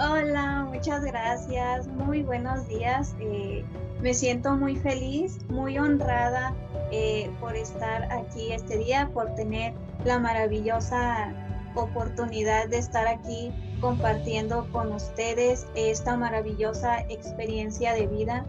[0.00, 1.88] Hola, muchas gracias.
[1.88, 3.16] Muy buenos días.
[3.18, 3.64] Eh,
[4.00, 6.54] me siento muy feliz, muy honrada
[6.92, 9.74] eh, por estar aquí este día, por tener
[10.04, 11.34] la maravillosa
[11.74, 18.46] oportunidad de estar aquí compartiendo con ustedes esta maravillosa experiencia de vida,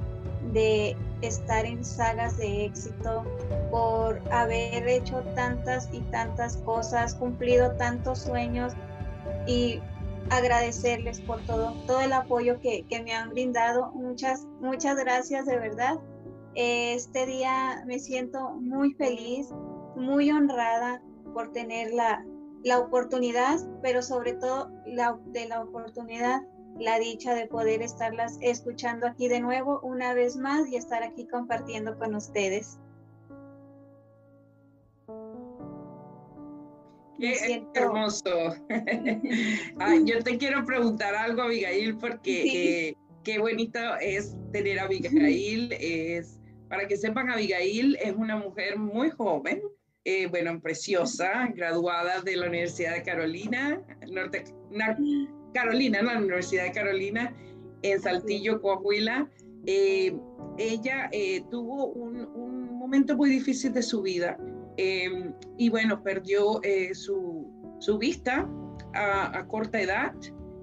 [0.54, 3.24] de estar en sagas de éxito,
[3.72, 8.74] por haber hecho tantas y tantas cosas, cumplido tantos sueños
[9.48, 9.82] y
[10.30, 13.92] agradecerles por todo, todo el apoyo que, me han brindado.
[13.92, 16.00] Muchas, muchas gracias de verdad.
[16.56, 19.50] Este día me siento muy feliz,
[19.96, 21.02] muy honrada
[21.34, 22.26] por tener la,
[22.64, 26.42] la oportunidad, pero sobre todo la, de la oportunidad,
[26.80, 31.28] la dicha de poder estarlas escuchando aquí de nuevo una vez más y estar aquí
[31.28, 32.80] compartiendo con ustedes.
[37.20, 38.56] Qué hermoso.
[40.06, 45.74] yo te quiero preguntar algo, Abigail, porque eh, qué bonito es tener a Abigail.
[45.74, 46.40] Es,
[46.70, 49.62] para que sepan, Abigail es una mujer muy joven,
[50.06, 54.46] eh, bueno, preciosa, graduada de la Universidad de Carolina, Norte,
[55.54, 57.36] Carolina, la Universidad de Carolina,
[57.82, 59.30] en Saltillo, Coahuila.
[59.66, 60.16] Eh,
[60.58, 61.10] ella
[61.52, 64.38] tuvo un, un momento muy difícil de su vida
[64.82, 68.48] Em, y bueno, perdió eh, su, su, vista
[68.94, 70.14] a, corta edad,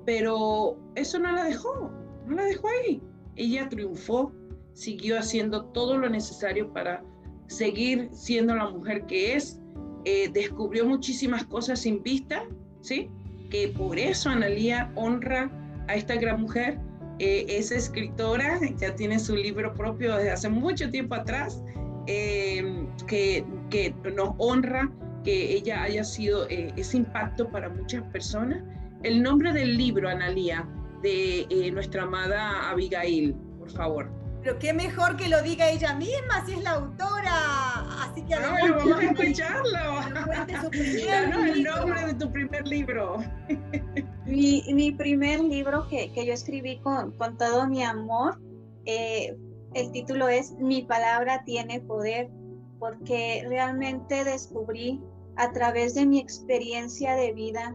[0.07, 1.91] pero eso no la dejó,
[2.27, 3.03] no la dejó ahí.
[3.35, 4.33] Ella triunfó,
[4.73, 7.05] siguió haciendo todo lo necesario para
[7.49, 9.61] seguir siendo la mujer que es,
[10.07, 12.43] eh, descubrió muchísimas cosas sin vista,
[12.81, 13.11] ¿sí?
[13.51, 15.51] Que por eso Analía honra
[15.89, 16.81] a esta gran mujer.
[17.19, 21.63] Eh, es escritora, ya tiene su libro propio desde hace mucho tiempo atrás,
[22.07, 24.91] eh, que, que, nos honra
[25.25, 28.63] que ella haya sido eh, ese impacto para muchas personas.
[29.03, 30.67] El nombre del libro, Analía,
[31.03, 34.11] de eh, nuestra amada Abigail, por favor.
[34.43, 38.05] Pero qué mejor que lo diga ella misma, si es la autora.
[38.05, 40.73] Así que no, pero vamos a escucharlo.
[41.53, 43.19] el nombre de tu primer libro.
[44.27, 48.41] Mi, mi primer libro que, que, yo escribí con, con todo mi amor,
[48.85, 49.37] eh,
[49.77, 52.31] el título es Mi palabra tiene poder,
[52.79, 55.03] porque realmente descubrí
[55.37, 57.75] a través de mi experiencia de vida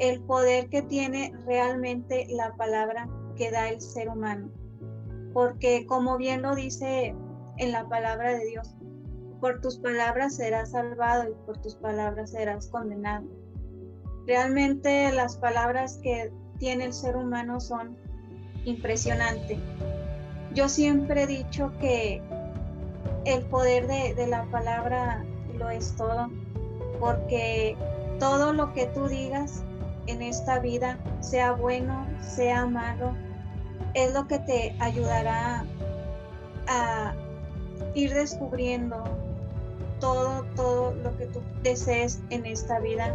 [0.00, 4.50] el poder que tiene realmente la palabra que da el ser humano.
[5.32, 7.14] Porque como bien lo dice
[7.58, 8.74] en la palabra de Dios,
[9.40, 13.28] por tus palabras serás salvado y por tus palabras serás condenado.
[14.26, 17.96] Realmente las palabras que tiene el ser humano son
[18.64, 19.60] impresionantes.
[20.56, 22.22] Yo siempre he dicho que
[23.26, 25.22] el poder de, la palabra
[25.58, 26.30] lo es todo,
[26.98, 27.76] porque
[28.18, 29.62] todo lo que tú digas
[30.06, 33.14] en esta vida, sea bueno, sea malo,
[33.92, 35.66] es lo que te ayudará
[36.68, 37.14] a
[37.94, 39.04] ir descubriendo
[40.00, 43.14] todo, todo lo que tú desees en esta vida.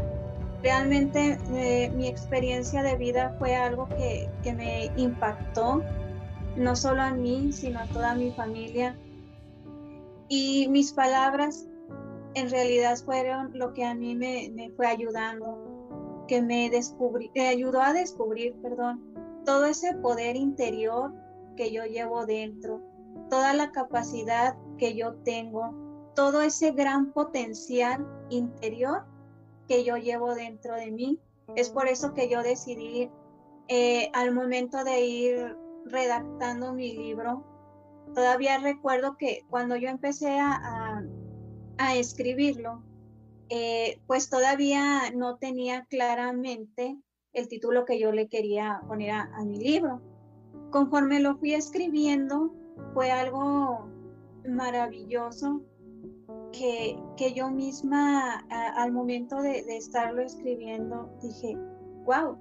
[0.62, 5.82] Realmente eh, mi experiencia de vida fue algo que, que me impactó,
[6.56, 8.98] no solo a mí, sino a toda mi familia.
[10.30, 11.68] Y mis palabras
[12.36, 17.48] en realidad fueron lo que a mí me, me fue ayudando, que me, descubrí, me
[17.48, 19.02] ayudó a descubrir, perdón,
[19.46, 21.12] todo ese poder interior
[21.58, 22.82] que yo llevo dentro,
[23.30, 25.74] toda la capacidad que yo tengo,
[26.16, 29.06] todo ese gran potencial interior
[29.68, 31.20] que yo llevo dentro de mí.
[31.56, 33.10] Es por eso que yo decidí
[33.68, 37.46] eh, al momento de ir redactando mi libro,
[38.16, 41.04] todavía recuerdo que cuando yo empecé a
[41.82, 42.84] a escribirlo,
[43.50, 46.98] eh, pues todavía no tenía claramente
[47.34, 50.02] el título que yo le quería poner a, mi libro.
[50.70, 52.54] Conforme lo fui escribiendo,
[52.94, 53.88] fue algo
[54.48, 55.62] maravilloso
[56.52, 61.58] que, que yo misma al momento de, de estarlo escribiendo dije,
[62.06, 62.38] wow,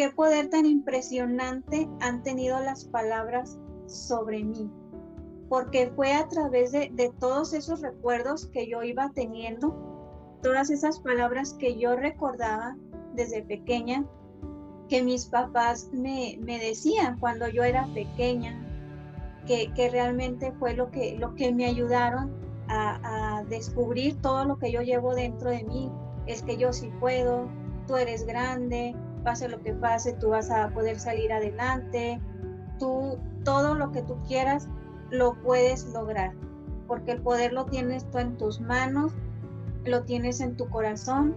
[0.00, 4.70] qué poder tan impresionante han tenido las palabras sobre mí
[5.50, 9.76] porque fue a través de, todos esos recuerdos que yo iba teniendo,
[10.42, 12.78] todas esas palabras que yo recordaba
[13.14, 14.06] desde pequeña,
[14.88, 18.58] que mis papás me, decían cuando yo era pequeña,
[19.46, 22.32] que, realmente fue lo que, me ayudaron
[22.68, 25.90] a, descubrir todo lo que yo llevo dentro de mí.
[26.26, 27.48] Es que yo sí puedo,
[27.86, 32.20] tú eres grande, pase lo que pase, tú vas a poder salir adelante,
[32.78, 34.68] tú todo lo que tú quieras
[35.10, 36.32] lo puedes lograr,
[36.86, 39.12] porque el poder lo tienes tú en tus manos,
[39.84, 41.34] lo tienes en tu corazón,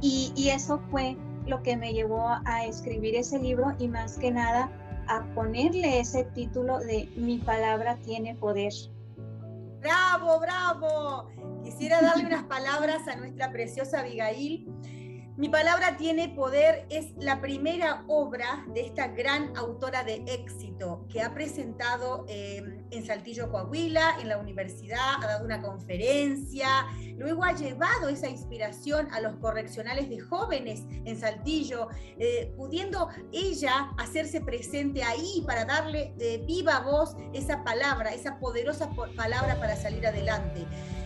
[0.00, 1.16] y, eso fue
[1.46, 4.70] lo que me llevó a escribir ese libro y más que nada
[5.08, 8.72] a ponerle ese título de Mi palabra tiene poder.
[9.80, 11.30] Bravo, bravo.
[11.62, 14.73] Quisiera darle unas palabras a nuestra preciosa Abigail
[15.36, 21.22] mi palabra tiene poder es la primera obra de esta gran autora de éxito que
[21.22, 27.52] ha presentado em, en Saltillo, Coahuila, en la universidad, ha dado una conferencia, luego ha
[27.52, 35.02] llevado esa inspiración a los correccionales de jóvenes en Saltillo, eh, pudiendo ella hacerse presente
[35.02, 40.64] ahí para darle de viva voz esa palabra, esa poderosa palabra para salir adelante.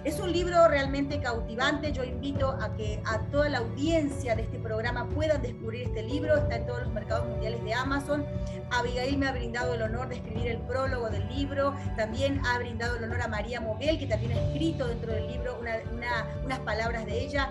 [0.08, 1.92] Es un libro realmente cautivante.
[1.92, 6.34] Yo invito a que a toda la audiencia de este programa puedan descubrir este libro.
[6.34, 8.24] Está en todos los mercados mundiales de Amazon.
[8.70, 11.74] Abigail me ha brindado el honor de escribir el prólogo del libro.
[11.98, 15.60] También ha brindado el honor a María Moguel, que también ha escrito dentro del libro
[15.60, 17.50] unas palabras de ella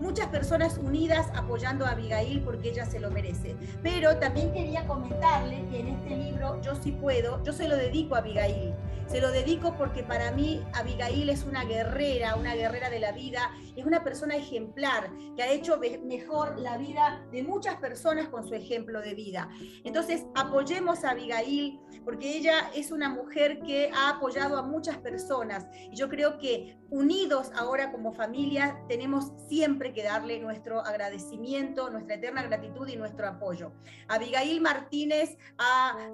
[0.00, 3.56] muchas personas unidas apoyando a Abigail porque ella se lo merece.
[3.82, 8.14] Pero también quería comentarle que en este libro, Yo sí puedo, yo se lo dedico
[8.14, 8.74] a Abigail.
[9.08, 13.50] Se lo dedico porque para mí Abigail es una guerrera, una guerrera de la vida,
[13.74, 18.52] es una persona ejemplar que ha hecho mejor la vida de muchas personas con su
[18.54, 19.48] ejemplo de vida.
[19.84, 25.66] Entonces, apoyemos a Abigail porque ella es una mujer que ha apoyado a muchas personas
[25.90, 32.16] y yo creo que unidos ahora como familia tenemos siempre que darle nuestro agradecimiento, nuestra
[32.16, 33.72] eterna gratitud y nuestro apoyo.
[34.08, 35.36] Abigail Martínez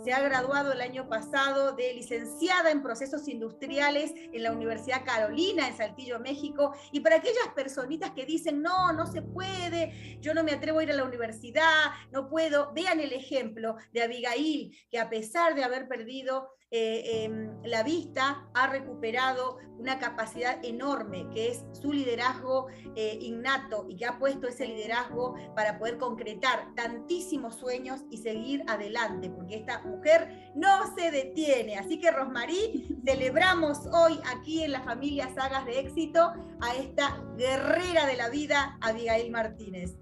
[0.05, 5.69] se ha graduado el año pasado de licenciada en procesos industriales en la Universidad Carolina
[5.69, 6.75] en Saltillo, México.
[6.93, 10.83] Y para aquellas personitas que dicen, no, no se puede, yo no me atrevo a
[10.83, 15.65] ir a la universidad, no puedo, vean el ejemplo de Abigail, que a pesar de
[15.65, 22.67] haber perdido eh, em, la vista ha recuperado una capacidad enorme que es su liderazgo
[22.97, 28.65] eh, innato y que ha puesto ese liderazgo para poder concretar tantísimos sueños y seguir
[28.67, 31.77] adelante, porque esta mujer no se detiene.
[31.77, 38.05] Así que Rosmarí, celebramos hoy aquí en la familia Sagas de Éxito a esta guerrera
[38.07, 39.97] de la vida, Abigail Martínez.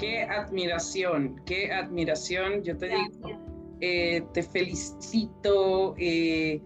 [0.00, 2.64] Qué admiración, qué admiración.
[2.64, 3.51] Yo te digo,
[3.82, 5.96] eh, te felicito.
[5.98, 6.62] Eh,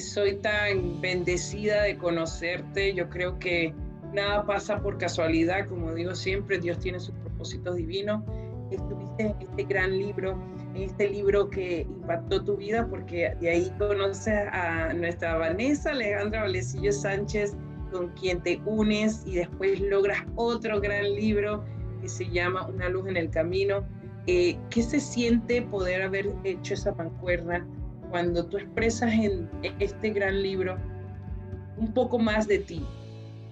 [0.00, 2.94] soy tan bendecida de conocerte.
[2.94, 3.74] Yo creo que
[4.14, 5.68] nada pasa por casualidad.
[5.68, 8.22] Como digo siempre, Dios tiene sus propósitos divinos.
[8.70, 10.40] Estuviste en este gran libro,
[10.74, 16.42] en este libro que impactó tu vida, porque de ahí conoces a nuestra Vanessa Alejandra
[16.42, 17.56] Valecillo Sánchez,
[17.90, 21.64] con quien te unes y después logras otro gran libro
[22.00, 23.84] que se llama Una luz en el camino.
[24.26, 27.66] Eh, ¿Qué se siente poder haber hecho esa mancuerna
[28.10, 29.48] cuando tú expresas en
[29.80, 30.76] este gran libro
[31.76, 32.84] un poco más de ti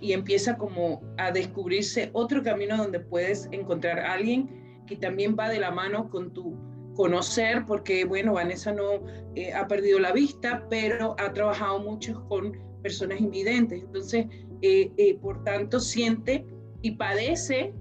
[0.01, 4.49] y empieza como a descubrirse otro camino donde puedes encontrar a alguien
[4.87, 6.57] que también va de la mano con tu
[6.95, 9.05] conocer, porque bueno, Vanessa no
[9.35, 12.53] eh, ha perdido la vista, pero ha trabajado mucho con
[12.83, 14.27] personas invidentes, entonces,
[14.63, 16.45] eh, por tanto, siente
[16.83, 17.75] y padece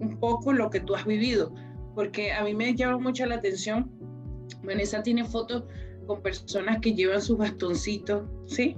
[0.00, 1.52] un poco lo que tú has vivido,
[1.94, 3.90] porque a mí me llama mucho la atención,
[4.62, 5.64] Vanessa tiene fotos
[6.06, 8.76] con personas que llevan sus bastoncitos, ¿sí?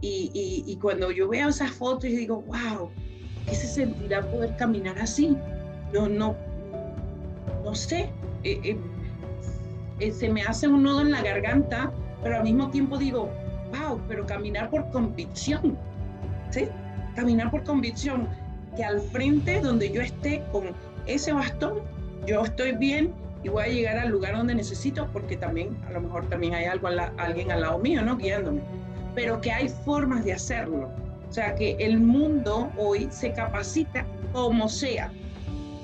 [0.00, 2.90] Y, y, cuando yo veo esas fotos y digo, wow,
[3.46, 5.36] ¿qué se sentirá poder caminar así?
[5.92, 6.34] No, no,
[7.62, 8.10] no sé,
[8.42, 8.76] eh, eh,
[10.00, 13.30] eh, se me hace un nudo en la garganta, pero al mismo tiempo digo,
[13.70, 15.78] wow, pero caminar por convicción,
[16.50, 16.66] ¿sí?
[17.14, 18.28] Caminar por convicción
[18.76, 20.72] que al frente donde yo esté con
[21.06, 21.82] ese bastón,
[22.26, 23.12] yo estoy bien
[23.42, 26.66] y voy a llegar al lugar donde necesito, porque también a lo mejor también hay
[26.66, 28.16] algo alguien al lado mío, ¿no?
[28.16, 28.60] Guiándome.
[29.14, 30.88] Pero que hay formas de hacerlo.
[31.28, 35.12] O sea, que el mundo hoy se capacita como sea.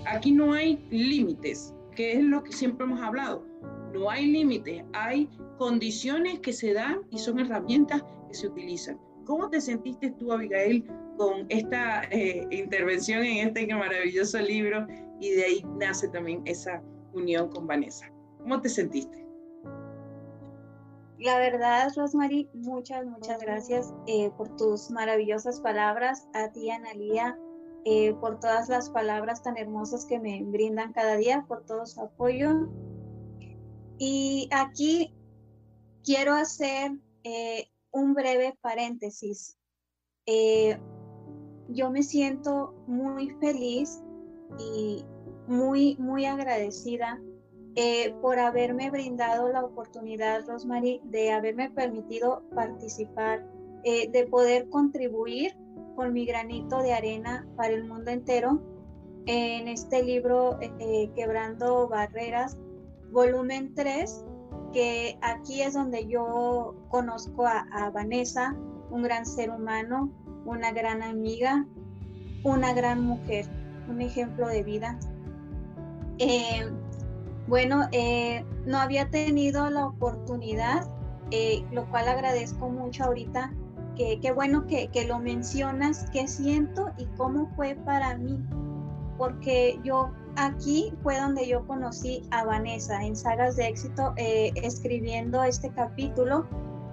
[0.07, 3.45] Aquí no hay límites, que es lo que siempre hemos hablado.
[3.93, 8.99] No hay límites, hay condiciones que se dan y son herramientas que se utilizan.
[9.25, 10.87] ¿Cómo te sentiste tú, Abigail,
[11.17, 14.87] con esta eh, intervención en este maravilloso libro
[15.21, 18.07] y de ahí nace también esa unión con Vanessa.
[18.39, 19.27] ¿Cómo te sentiste?
[21.19, 26.29] La verdad, Rosemary, muchas, muchas gracias eh, por tus maravillosas palabras.
[26.35, 27.37] A ti, Analía,
[27.85, 32.01] eh, por todas las palabras tan hermosas que me brindan cada día, por todo su
[32.01, 32.69] apoyo.
[33.99, 35.13] Y aquí
[36.05, 36.93] quiero hacer
[37.91, 39.59] un breve paréntesis
[41.69, 44.03] yo me siento muy feliz
[44.59, 45.05] y
[45.47, 47.21] muy, muy agradecida
[47.75, 53.47] eh, por haberme brindado la oportunidad, Rosemary, de haberme permitido participar,
[53.85, 55.57] eh, de poder contribuir
[55.95, 58.61] con mi granito de arena para el mundo entero
[59.27, 62.57] en este libro eh, Quebrando Barreras,
[63.11, 64.25] volumen 3,
[64.73, 68.57] que aquí es donde yo conozco a Vanessa,
[68.91, 70.11] un gran ser humano,
[70.45, 71.67] una gran amiga,
[72.43, 73.47] una gran mujer,
[73.89, 74.99] un ejemplo de vida.
[76.19, 76.71] Eh,
[77.47, 80.89] bueno, eh, no había tenido la oportunidad,
[81.31, 83.53] eh, lo cual agradezco mucho ahorita.
[83.97, 88.39] Qué bueno que, que, lo mencionas, qué siento y cómo fue para mí.
[89.17, 95.71] Porque yo aquí fue donde yo conocí a Vanessa en Sagas de Éxito, escribiendo este
[95.71, 96.47] capítulo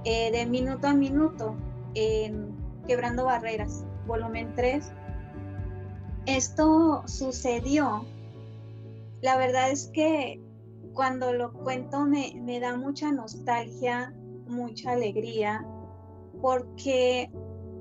[0.03, 1.55] de minuto a minuto.
[1.93, 2.55] en
[2.87, 4.91] Quebrando Barreras, volumen 3.
[6.25, 8.05] Esto sucedió.
[9.21, 10.41] La verdad es que
[10.93, 14.13] cuando lo cuento me, da mucha nostalgia,
[14.47, 15.65] mucha alegría,
[16.41, 17.29] porque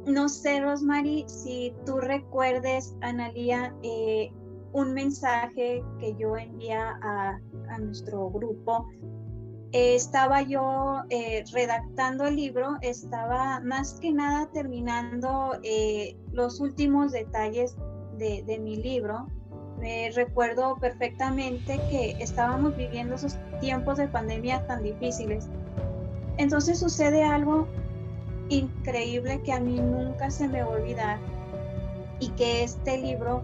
[0.07, 4.30] no sé, Rosemary, si tú recuerdes, Analía, eh,
[4.72, 8.86] un mensaje que yo envié a, a nuestro grupo
[9.74, 17.76] estaba yo eh, redactando el libro, estaba más que nada terminando eh, los últimos detalles
[18.18, 19.26] de, mi libro.
[19.78, 25.48] Me recuerdo perfectamente que estábamos viviendo esos tiempos de pandemia tan difíciles.
[26.38, 27.66] Entonces sucede algo
[28.48, 31.18] increíble que a mí nunca se me va a olvidar
[32.20, 33.42] y que este libro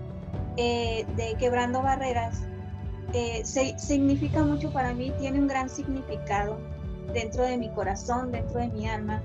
[0.57, 2.43] eh, de Quebrando Barreras
[3.13, 6.59] eh, significa mucho para mí, tiene un gran significado
[7.13, 9.21] dentro de mi corazón, dentro de mi alma,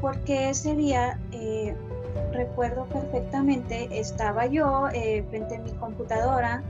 [0.00, 1.74] porque ese día eh,
[2.32, 6.62] recuerdo perfectamente, estaba yo eh, frente a mi computadora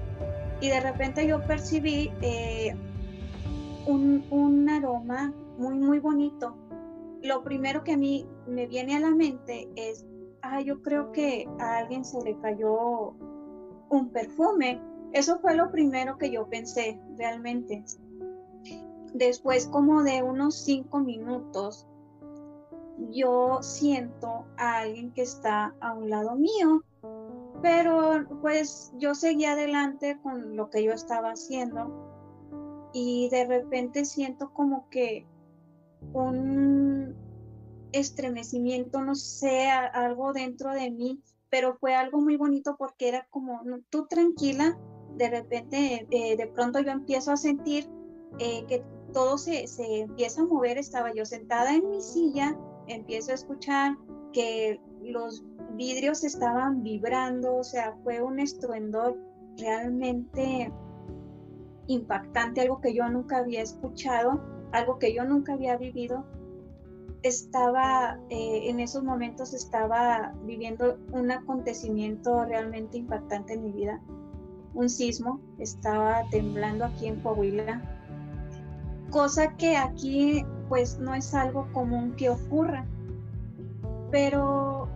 [0.60, 2.10] y de repente yo percibí
[3.86, 6.56] un, un, aroma muy, muy bonito.
[7.22, 10.06] Lo primero que a mí me viene a la mente es,
[10.42, 13.14] ah, yo creo que a alguien se le cayó
[13.88, 14.80] un perfume.
[15.12, 17.84] Eso fue lo primero que yo pensé realmente.
[19.14, 21.86] Después como de unos cinco minutos,
[23.10, 26.82] yo siento a alguien que está a un lado mío,
[27.62, 34.52] pero pues yo seguía adelante con lo que yo estaba haciendo y de repente siento
[34.52, 35.26] como que
[36.12, 37.14] un
[37.92, 41.20] estremecimiento, no sé, algo dentro de mí,
[41.50, 44.78] pero fue algo muy bonito porque era como, tú tranquila,
[45.16, 47.88] de repente, eh, de pronto yo empiezo a sentir
[48.38, 48.82] eh, que
[49.12, 52.56] todo se, se empieza a mover, estaba yo sentada en mi silla,
[52.94, 53.96] empiezo a escuchar
[54.32, 59.18] que los vidrios estaban vibrando, o sea, fue un estruendor
[59.58, 60.72] realmente
[61.86, 64.40] impactante, algo que yo nunca había escuchado,
[64.72, 66.24] algo que yo nunca había vivido.
[67.22, 74.00] Estaba, eh, en esos momentos estaba viviendo un acontecimiento realmente impactante en mi vida,
[74.74, 77.80] un sismo, estaba temblando aquí en Coahuila,
[79.10, 82.86] cosa que aquí pues no es algo común que ocurra,
[84.10, 84.88] pero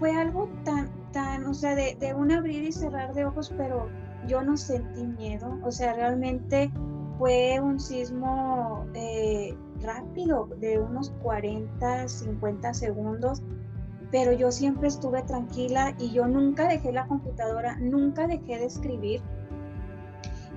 [0.00, 3.88] fue algo tan, tan, o sea, de, de un abrir y cerrar de ojos, pero
[4.26, 6.68] yo no sentí miedo, o sea, realmente
[7.16, 13.40] fue un sismo eh, rápido, de unos 40, 50 segundos,
[14.10, 19.22] pero yo siempre estuve tranquila y yo nunca dejé la computadora, nunca dejé de escribir.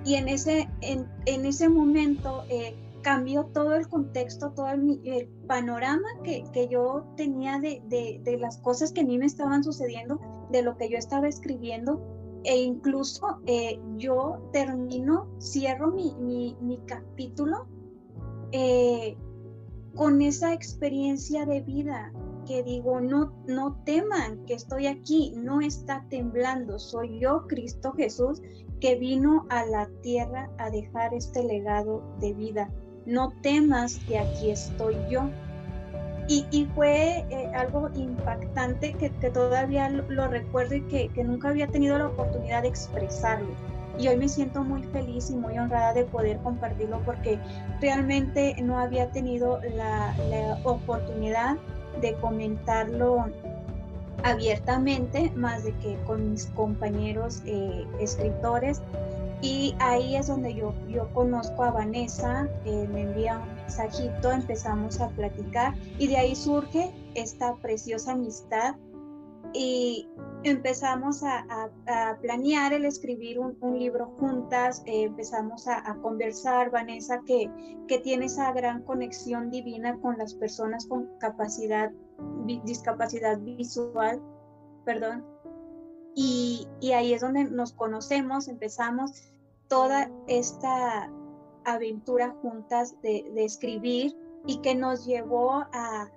[0.03, 1.05] Y en ese, en,
[1.45, 7.81] ese momento eh, cambió todo el contexto, todo el, panorama que, que, yo tenía de,
[7.85, 10.19] de, de las cosas que a mí me estaban sucediendo,
[10.51, 12.01] de lo que yo estaba escribiendo
[12.43, 16.15] e incluso eh, yo termino, cierro mi,
[16.61, 17.67] mi, capítulo
[18.53, 19.17] eh,
[19.95, 22.13] con esa experiencia de vida
[22.45, 28.41] que digo, no, no teman que estoy aquí, no está temblando, soy yo, Cristo Jesús,
[28.79, 32.71] que vino a la tierra a dejar este legado de vida.
[33.07, 35.29] No temas que aquí estoy yo.
[36.29, 42.07] Y, fue eh, algo impactante que, todavía lo, recuerdo y que, nunca había tenido la
[42.07, 43.47] oportunidad de expresarlo.
[43.97, 47.39] Y hoy me siento muy feliz y muy honrada de poder compartirlo porque
[47.79, 50.13] realmente no había tenido la,
[50.65, 51.55] oportunidad
[52.01, 53.27] de comentarlo
[54.23, 58.81] abiertamente, más de que con mis compañeros eh, escritores.
[59.41, 64.99] Y ahí es donde yo, yo conozco a Vanessa, eh, me envía un mensajito, empezamos
[64.99, 68.75] a platicar y de ahí surge esta preciosa amistad.
[69.53, 70.09] Y
[70.43, 71.69] empezamos a,
[72.21, 77.49] planear el escribir un, libro juntas, eh, empezamos a, conversar, Vanessa, que,
[77.87, 81.91] que tiene esa gran conexión divina con las personas con capacidad,
[82.65, 84.21] discapacidad visual,
[84.83, 85.25] perdón,
[86.19, 89.11] y, ahí es donde nos conocemos, empezamos
[89.67, 91.11] toda esta
[91.63, 94.15] aventura juntas de, escribir
[94.47, 96.09] y que nos llevó a,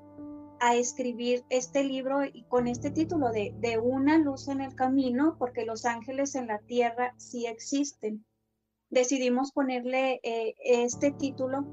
[0.75, 5.67] escribir este libro y con este título de, de, Una luz en el camino, porque
[5.67, 8.25] los ángeles en la tierra sí existen.
[8.89, 11.67] Decidimos ponerle eh, este título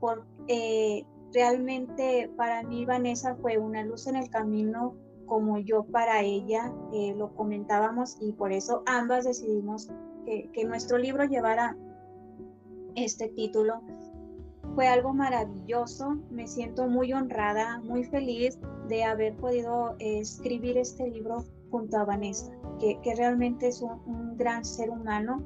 [0.00, 4.96] porque eh, realmente para mí Vanessa fue una luz en el camino
[5.26, 9.88] como yo para ella, eh, lo comentábamos y por eso ambas decidimos
[10.24, 11.76] que, que, nuestro libro llevara
[12.94, 13.82] este título.
[14.74, 18.58] Fue algo maravilloso, me siento muy honrada, muy feliz
[18.88, 24.64] de haber podido escribir este libro junto a Vanessa, que, que realmente es un, gran
[24.64, 25.42] ser humano.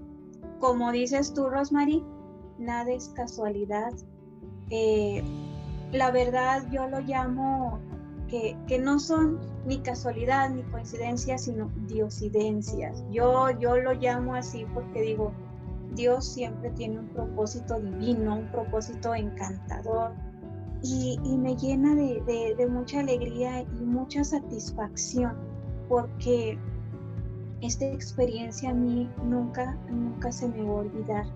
[0.61, 2.03] Como dices tú, Rosemary,
[2.59, 3.93] nada es casualidad.
[4.71, 5.23] Eh,
[5.93, 7.79] la verdad yo lo llamo
[8.29, 9.39] que, no son
[9.69, 13.05] ni casualidad ni coincidencia, sino diosidencias.
[13.11, 15.33] Yo, yo lo llamo así porque digo,
[15.95, 20.13] Dios siempre tiene un propósito divino, un propósito encantador
[20.83, 25.33] y, me llena de, de, mucha alegría y mucha satisfacción
[25.89, 26.59] porque
[27.61, 31.27] esta experiencia a mí nunca, nunca se me va a olvidar.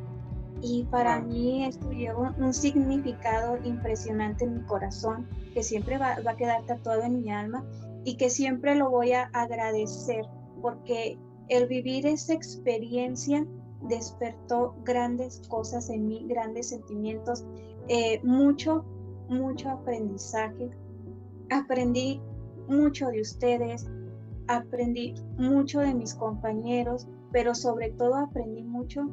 [0.60, 6.36] Y para mí esto lleva un, significado impresionante en mi corazón, que siempre va, a
[6.36, 7.64] quedar tatuado en mi alma
[8.04, 10.26] y que siempre lo voy a agradecer,
[10.60, 13.46] porque el vivir esa experiencia
[13.82, 17.44] despertó grandes cosas en mí, grandes sentimientos,
[17.88, 18.84] eh, mucho,
[19.28, 20.70] mucho aprendizaje.
[21.50, 22.20] Aprendí
[22.68, 23.86] mucho de ustedes,
[24.46, 29.08] aprendí mucho de mis compañeros, pero sobre todo aprendí mucho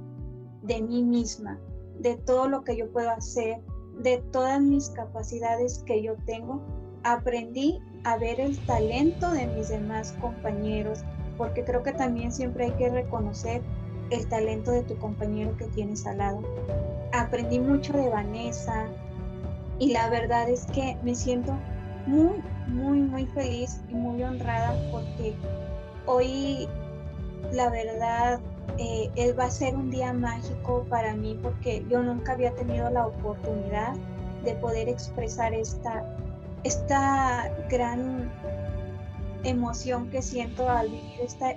[0.63, 1.59] de mí misma,
[1.99, 3.61] de todo lo que yo puedo hacer,
[4.01, 6.61] de todas mis capacidades que yo tengo,
[7.03, 11.03] aprendí a ver el talento de mis demás compañeros,
[11.37, 13.61] porque creo que también siempre hay que reconocer
[14.09, 16.41] el talento de tu compañero que tienes al lado.
[17.13, 18.87] Aprendí mucho de Vanessa
[19.77, 21.57] y la verdad es que me siento
[22.05, 25.33] muy, muy, muy feliz y muy honrada porque
[26.05, 26.67] hoy
[27.53, 28.39] la verdad
[28.77, 32.89] eh, él va a ser un día mágico para mí porque yo nunca había tenido
[32.89, 33.93] la oportunidad
[34.43, 36.03] de poder expresar esta,
[36.63, 38.31] esta gran
[39.43, 41.55] emoción que siento al vivir esta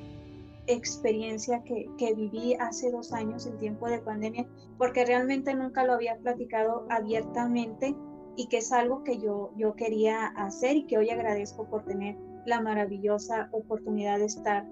[0.66, 4.46] experiencia que, que, viví hace dos años en tiempo de pandemia,
[4.78, 7.96] porque realmente nunca lo había platicado abiertamente
[8.36, 12.16] y que es algo que yo, yo quería hacer y que hoy agradezco por tener
[12.46, 14.64] la maravillosa oportunidad de estar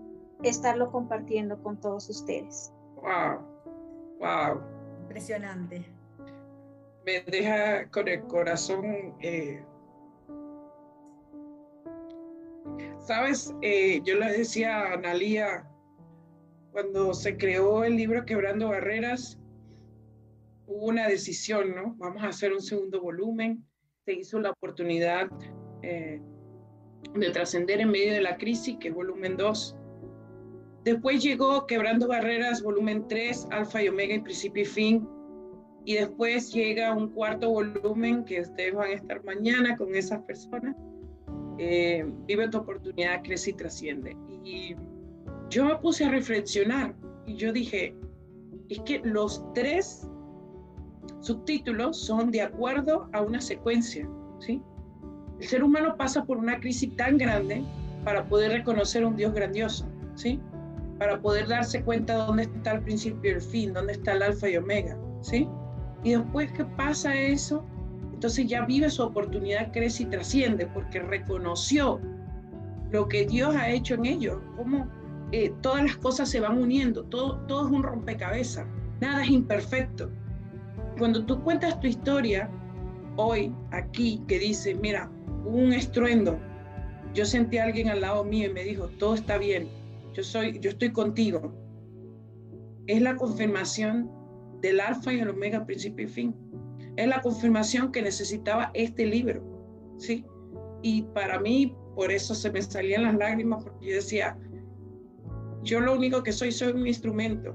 [0.42, 2.72] estarlo compartiendo con todos ustedes.
[2.96, 3.40] Wow,
[4.18, 4.62] wow.
[5.02, 5.84] Impresionante.
[7.04, 9.14] Me deja con el corazón.
[9.20, 9.62] Eh,
[13.00, 15.66] Sabes, eh, yo le decía a Analía
[16.72, 19.38] cuando se creó el libro Quebrando Barreras,
[20.66, 21.94] hubo una decisión, ¿no?
[21.98, 23.64] Vamos a hacer un segundo volumen.
[24.04, 25.28] Se hizo la oportunidad
[25.82, 26.20] eh,
[27.14, 29.76] de trascender en medio de la crisis, que es volumen 2.
[30.84, 35.08] Después llegó Quebrando Barreras, volumen 3, Alfa y Omega y Principio y Fin.
[35.84, 40.76] Y después llega un cuarto volumen que ustedes van a estar mañana con esas personas.
[41.62, 44.16] Eh, vive tu oportunidad, crece y trasciende.
[44.42, 44.74] Y
[45.50, 46.94] yo me puse a reflexionar
[47.26, 47.94] y yo dije,
[48.70, 50.08] es que los tres
[51.20, 54.08] subtítulos son de acuerdo a una secuencia,
[54.38, 54.62] ¿sí?
[55.38, 57.62] El ser humano pasa por una crisis tan grande
[58.04, 60.40] para poder reconocer un Dios grandioso, ¿sí?
[60.98, 64.48] para poder darse cuenta dónde está el principio y el fin, dónde está el alfa
[64.48, 65.48] y omega, ¿sí?
[66.04, 67.64] Y después que pasa eso,
[68.20, 71.98] entonces ya vive su oportunidad, crece y trasciende, porque reconoció
[72.90, 74.86] lo que Dios ha hecho en ellos, cómo
[75.32, 78.66] eh, todas las cosas se van uniendo, todo, es un rompecabezas,
[79.00, 80.10] nada es imperfecto.
[80.98, 82.50] Cuando tú cuentas tu historia
[83.16, 85.10] hoy, aquí, que dice, mira,
[85.46, 86.38] hubo un estruendo,
[87.14, 89.66] yo sentí a alguien al lado mío y me dijo, todo está bien,
[90.12, 91.54] yo, soy, yo estoy contigo.
[92.86, 94.10] Es la confirmación
[94.60, 96.50] del alfa y el omega, principio y fin.
[97.00, 99.42] Es la confirmación que necesitaba este libro,
[99.96, 100.22] ¿sí?
[100.82, 104.36] Y para mí, por eso se me salían las lágrimas, porque yo decía,
[105.62, 107.54] yo lo único que soy, soy un instrumento.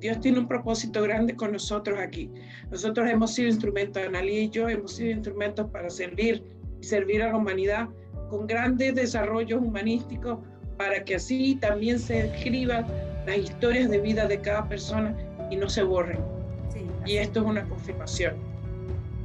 [0.00, 2.28] Dios tiene un propósito grande con nosotros aquí.
[2.72, 6.42] Nosotros hemos sido instrumentos, Analí y yo hemos sido instrumentos para servir
[6.80, 7.88] y servir a la humanidad
[8.30, 10.40] con grandes desarrollos humanísticos,
[10.76, 12.84] para que así también se escriban
[13.28, 15.16] las historias de vida de cada persona
[15.52, 16.35] y no se borren.
[17.06, 18.34] Y esto es una confirmación.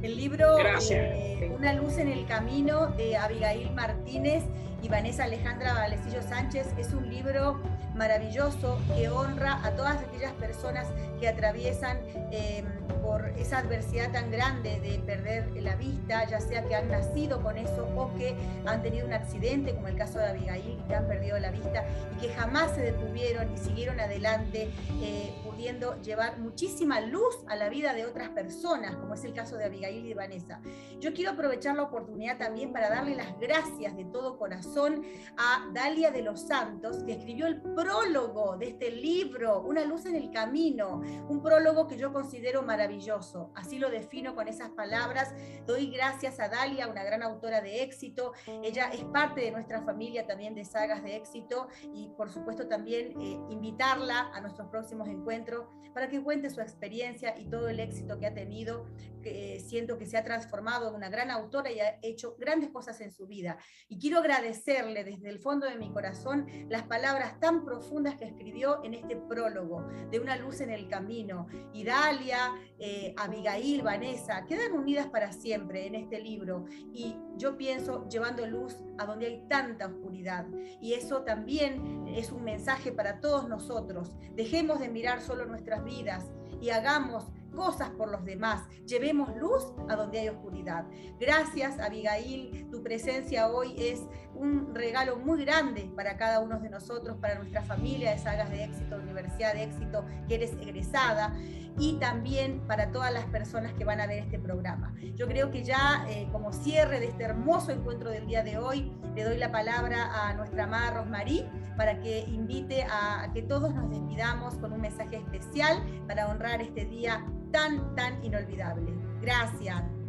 [0.02, 4.42] El libro eh, Una luz en el camino de Abigail Martínez
[4.82, 7.60] y Vanessa Alejandra Valecillo Sánchez es un libro
[7.94, 10.88] maravilloso que honra a todas aquellas personas
[11.22, 12.00] que atraviesan
[12.32, 12.66] em,
[13.00, 17.56] por esa adversidad tan grande de perder la vista, ya sea que han nacido con
[17.56, 18.34] eso o que
[18.66, 21.84] han tenido un accidente, como el caso de Abigail, que han perdido la vista
[22.16, 24.70] y que jamás se detuvieron y siguieron adelante,
[25.00, 29.56] eh, pudiendo llevar muchísima luz a la vida de otras personas, como es el caso
[29.56, 30.60] de Abigail y de Vanessa.
[30.98, 35.04] Yo quiero aprovechar la oportunidad también para darle las gracias de todo corazón
[35.36, 40.16] a Dalia de los Santos, que escribió el prólogo de este libro, Una luz en
[40.16, 43.50] el camino, un prólogo que yo considero maravilloso.
[43.54, 45.34] Así lo defino con esas palabras.
[45.66, 48.32] Doy gracias a Dalia, una gran autora de éxito.
[48.62, 53.20] Ella es parte de nuestra familia también de sagas de éxito y por supuesto también
[53.20, 58.18] eh, invitarla a nuestros próximos encuentros para que cuente su experiencia y todo el éxito
[58.18, 58.86] que ha tenido.
[59.24, 63.00] Eh, siento que se ha transformado en una gran autora y ha hecho grandes cosas
[63.00, 63.56] en su vida.
[63.88, 68.82] Y quiero agradecerle desde el fondo de mi corazón las palabras tan profundas que escribió
[68.84, 71.01] en este prólogo de una luz en el camino.
[71.10, 76.64] Y Dalia, eh, Abigail, Vanessa, quedan unidas para siempre en este libro.
[76.92, 80.46] Y yo pienso llevando luz a donde hay tanta oscuridad.
[80.80, 84.12] Y eso también es un mensaje para todos nosotros.
[84.34, 86.30] Dejemos de mirar solo nuestras vidas
[86.60, 88.62] y hagamos cosas por los demás.
[88.86, 90.86] Llevemos luz a donde hay oscuridad.
[91.20, 92.68] Gracias, Abigail.
[92.70, 94.00] Tu presencia hoy es
[94.34, 98.64] un regalo muy grande para cada uno de nosotros, para nuestra familia de Sagas de
[98.64, 101.34] Éxito, Universidad de Éxito, que eres egresada,
[101.78, 104.94] y también para todas las personas que van a ver este programa.
[105.14, 108.92] Yo creo que ya eh, como cierre de este hermoso encuentro del día de hoy,
[109.14, 113.74] le doy la palabra a nuestra amada Rosmarí para que invite a, a que todos
[113.74, 118.92] nos despidamos con un mensaje especial para honrar este día tan, tan inolvidable.
[119.20, 120.01] Gracias.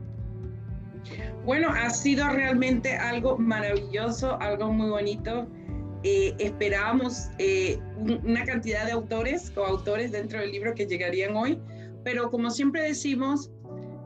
[1.45, 5.47] Bueno, ha sido realmente algo maravilloso, algo muy bonito.
[6.03, 11.59] Eh, esperábamos eh, una cantidad de autores, coautores dentro del libro que llegarían hoy,
[12.03, 13.51] pero como siempre decimos,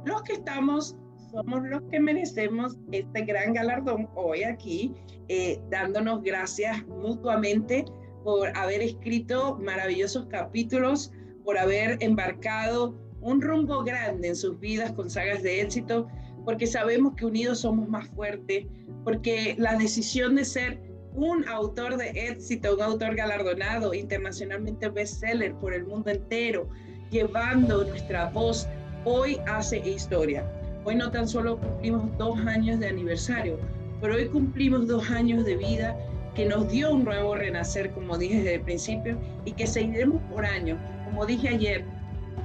[0.06, 0.96] los que estamos
[1.32, 4.94] somos los que merecemos este gran galardón hoy aquí,
[5.28, 7.86] eh, dándonos gracias mutuamente
[8.24, 11.12] por haber escrito maravillosos capítulos,
[11.44, 16.08] por haber embarcado un rumbo grande en sus vidas con sagas de éxito,
[16.48, 18.68] porque sabemos que unidos somos más fuertes,
[19.04, 20.80] porque la decisión de ser
[21.14, 26.70] un autor de éxito, un autor galardonado, internacionalmente bestseller por el mundo entero,
[27.12, 28.66] llevando nuestra voz,
[29.04, 30.50] hoy hace historia.
[30.86, 33.60] Hoy no tan solo cumplimos dos años de aniversario,
[34.00, 35.98] pero hoy cumplimos dos años de vida
[36.34, 40.46] que nos dio un nuevo renacer, como dije desde el principio, y que seguiremos por
[40.46, 40.80] años.
[41.04, 41.84] Como dije ayer,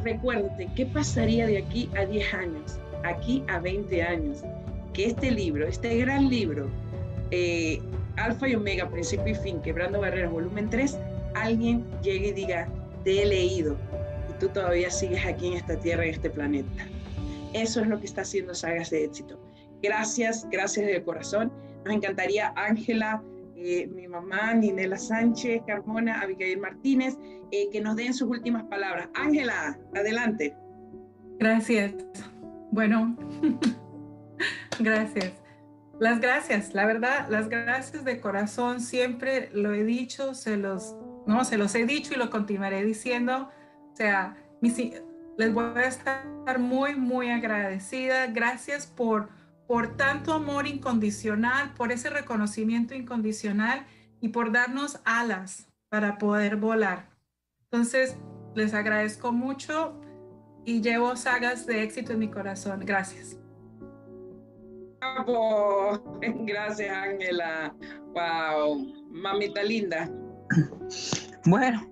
[0.03, 2.81] recuérdate, ¿qué pasaría de aquí a 10 años?
[3.05, 4.43] Aquí a 20 años.
[4.93, 6.69] Que este libro, este gran libro,
[7.31, 7.81] eh,
[8.17, 10.99] Alfa y Omega, Principio y Fin, Quebrando Barreras, volumen 3,
[11.35, 12.69] alguien llegue y diga,
[13.05, 13.77] te he leído
[14.29, 16.87] y tú todavía sigues aquí en esta tierra, en este planeta.
[17.55, 19.39] Eso es lo que está haciendo Sagas de Éxito.
[19.83, 21.53] Gracias, gracias de corazón.
[21.85, 23.23] Nos encantaría, Ángela,
[23.57, 27.17] eh, mi mamá, Ninela Sánchez, Carmona, Abigail Martínez,
[27.51, 29.09] eh, que nos den sus últimas palabras.
[29.15, 30.55] Ángela, adelante.
[31.39, 31.95] Gracias.
[32.73, 33.15] Bueno,
[34.81, 35.35] gracias.
[36.01, 40.97] Las gracias, la verdad, las gracias de corazón, siempre lo he dicho, se los,
[41.27, 43.51] no, se los he dicho y lo continuaré diciendo.
[43.93, 44.79] O sea, mis,
[45.37, 48.27] les voy a estar muy, muy agradecida.
[48.29, 49.29] Gracias por,
[49.69, 53.85] por tanto amor incondicional, por ese reconocimiento incondicional
[54.23, 57.11] y por darnos alas para poder volar.
[57.71, 58.17] Entonces,
[58.55, 60.01] les agradezco mucho
[60.65, 62.81] y llevo sagas de éxito en mi corazón.
[62.85, 63.37] Gracias.
[66.47, 67.75] Gracias, Ángela.
[68.15, 68.77] Wow,
[69.11, 70.11] mamita linda.
[71.45, 71.91] Bueno,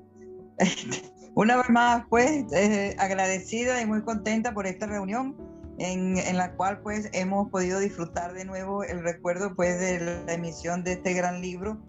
[1.35, 5.37] una vez más, pues, eh, agradecida y muy contenta por esta reunión
[5.81, 10.33] en, en, la cual, pues, hemos podido disfrutar de nuevo el recuerdo, pues, de la
[10.33, 11.85] emisión de este gran libro,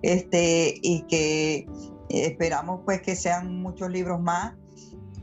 [0.00, 1.66] este, y que
[2.08, 4.54] esperamos, pues, que sean muchos libros más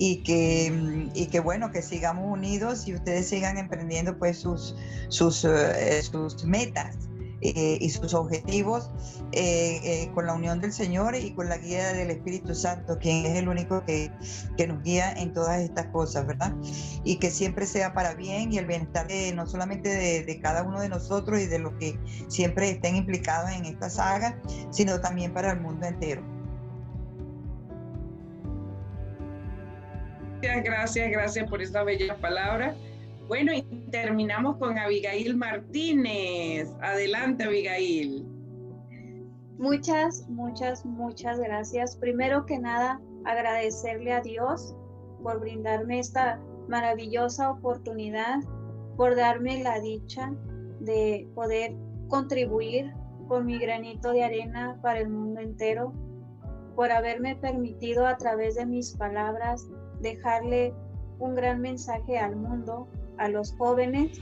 [0.03, 4.75] y que, y que bueno, que sigamos unidos y ustedes sigan emprendiendo pues sus,
[5.09, 6.95] sus, eh, sus metas
[7.41, 8.89] eh, y sus objetivos
[9.31, 13.37] eh, con la unión del Señor y con la guía del Espíritu Santo, quien es
[13.37, 14.11] el único que,
[14.57, 16.55] que, nos guía en todas estas cosas, ¿verdad?
[17.03, 20.63] Y que siempre sea para bien y el bienestar de, no solamente de, de, cada
[20.63, 24.41] uno de nosotros y de los que siempre estén implicados en esta saga,
[24.71, 26.40] sino también para el mundo entero.
[30.41, 32.73] Gracias, gracias, gracias por esta bella palabra.
[33.27, 33.61] Bueno, y
[33.91, 36.67] terminamos con Abigail Martínez.
[36.81, 38.25] Adelante, Abigail.
[39.59, 41.95] Muchas, muchas, muchas gracias.
[41.95, 44.75] Primero que nada, agradecerle a Dios
[45.21, 48.39] por brindarme esta maravillosa oportunidad,
[48.97, 50.33] por darme la dicha
[50.79, 51.75] de poder
[52.07, 52.91] contribuir
[53.27, 55.93] con mi granito de arena para el mundo entero,
[56.75, 59.67] por haberme permitido a través de mis palabras
[60.01, 60.73] dejarle
[61.19, 62.87] un gran mensaje al mundo
[63.17, 64.19] a los jóvenes,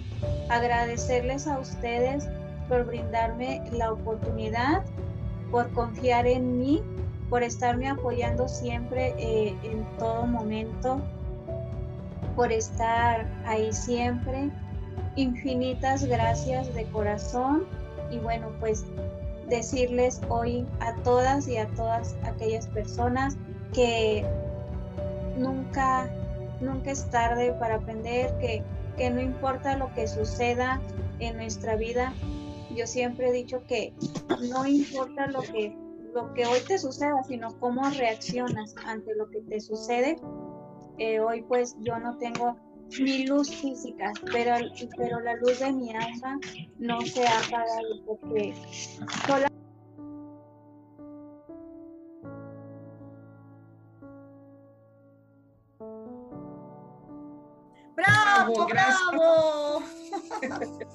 [0.50, 2.28] agradecerles a ustedes
[2.68, 4.84] por brindarme la oportunidad,
[5.52, 6.84] por confiar en mí,
[7.30, 11.02] por estarme apoyando siempre eh, en todo momento,
[12.36, 14.52] por estar ahí siempre.
[15.16, 17.66] Infinitas gracias de corazón
[18.12, 18.86] y bueno, pues
[19.50, 23.38] decirles hoy a todas y a todas aquellas personas
[23.74, 24.26] que
[25.40, 26.10] nunca,
[26.62, 28.64] nunca es tarde para aprender, que
[29.00, 30.82] que no importa lo que suceda
[31.20, 32.14] en nuestra vida,
[32.76, 33.94] yo siempre he dicho que
[34.52, 35.74] no importa lo que,
[36.14, 40.18] lo que hoy te suceda, sino cómo reaccionas ante lo que te sucede.
[40.98, 42.58] Eh, hoy pues yo no tengo
[43.00, 44.56] mi luz física, pero,
[44.98, 46.38] pero la luz de mi alma
[46.78, 48.54] no se ha apagado porque
[58.10, 59.84] ¡Bravo, bravo!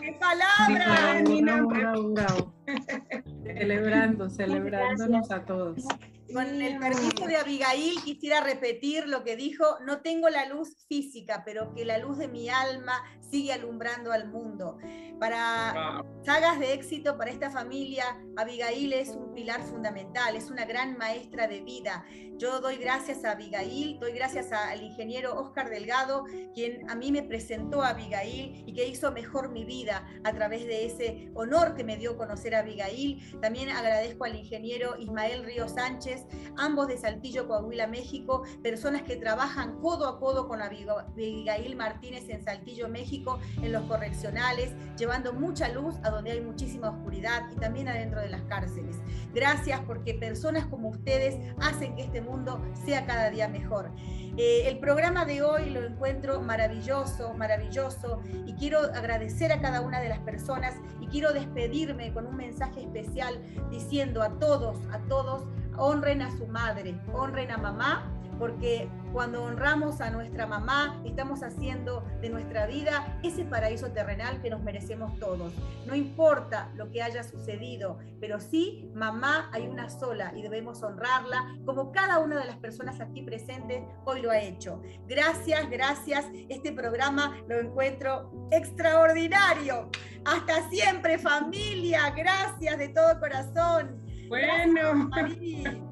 [0.00, 1.22] ¡Qué palabra!
[1.42, 2.52] Bravo, bravo, bravo,
[3.44, 5.84] Celebrando, celebrándonos a todos.
[6.32, 11.42] Con el permiso de Abigail, quisiera repetir lo que dijo, no tengo la luz física,
[11.44, 14.78] pero que la luz de mi alma sigue alumbrando al mundo.
[15.18, 18.04] Para sagas de éxito, para esta familia,
[18.36, 22.04] Abigail es un pilar fundamental, es una gran maestra de vida.
[22.36, 27.22] Yo doy gracias a Abigail, doy gracias al ingeniero Oscar Delgado, quien a mí me
[27.22, 31.84] presentó a Abigail y que hizo mejor mi vida a través de ese honor que
[31.84, 33.40] me dio conocer a Abigail.
[33.40, 36.25] También agradezco al ingeniero Ismael Río Sánchez,
[36.56, 42.42] ambos de Saltillo, Coahuila, México, personas que trabajan codo a codo con Abigail Martínez en
[42.42, 47.88] Saltillo, México, en los correccionales, llevando mucha luz a donde hay muchísima oscuridad y también
[47.88, 48.96] adentro de las cárceles.
[49.34, 53.90] Gracias porque personas como ustedes hacen que este mundo sea cada día mejor.
[54.38, 60.00] Eh, el programa de hoy lo encuentro maravilloso, maravilloso y quiero agradecer a cada una
[60.00, 63.40] de las personas y quiero despedirme con un mensaje especial
[63.70, 65.44] diciendo a todos, a todos,
[65.78, 72.04] honren a su madre, honren a mamá porque cuando honramos a nuestra mamá, estamos haciendo
[72.20, 75.52] de nuestra vida ese paraíso terrenal que nos merecemos todos.
[75.86, 81.56] No importa lo que haya sucedido, pero sí, mamá hay una sola y debemos honrarla
[81.64, 84.82] como cada una de las personas aquí presentes hoy lo ha hecho.
[85.06, 86.26] Gracias, gracias.
[86.48, 89.88] Este programa lo encuentro extraordinario.
[90.26, 92.10] Hasta siempre, familia.
[92.10, 94.05] Gracias de todo corazón.
[94.28, 95.10] Bueno.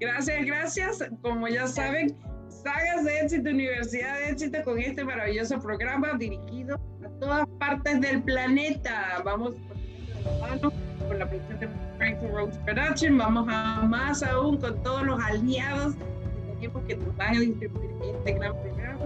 [0.00, 1.04] Gracias, gracias.
[1.22, 2.14] Como ya saben,
[2.48, 8.22] Sagas de Éxito, Universidad de Éxito, con este maravilloso programa dirigido a todas partes del
[8.22, 9.22] planeta.
[9.24, 9.54] Vamos
[11.08, 11.68] con la producción de
[11.98, 13.18] Franklin Rose Production.
[13.18, 17.90] Vamos a más aún con todos los aliados que tenemos que nos van a distribuir
[18.18, 19.04] este gran programa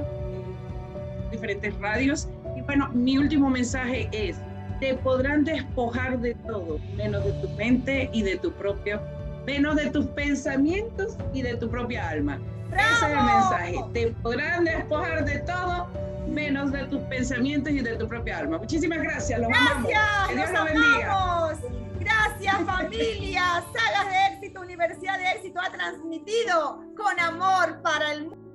[1.24, 2.28] en diferentes radios.
[2.56, 4.40] Y bueno, mi último mensaje es,
[4.80, 9.00] te podrán despojar de todo, menos de tu mente y de tu propio
[9.48, 12.38] menos de tus pensamientos y de tu propia alma.
[12.70, 13.84] Ese es el mensaje.
[13.94, 15.88] Te podrán despojar de todo
[16.28, 18.58] menos de tus pensamientos y de tu propia alma.
[18.58, 19.40] Muchísimas gracias.
[19.40, 20.28] Los gracias.
[20.28, 21.58] Que Dios los bendiga.
[21.98, 23.42] Gracias familia.
[23.72, 28.47] Sagas de éxito, Universidad de éxito ha transmitido con amor para el mundo.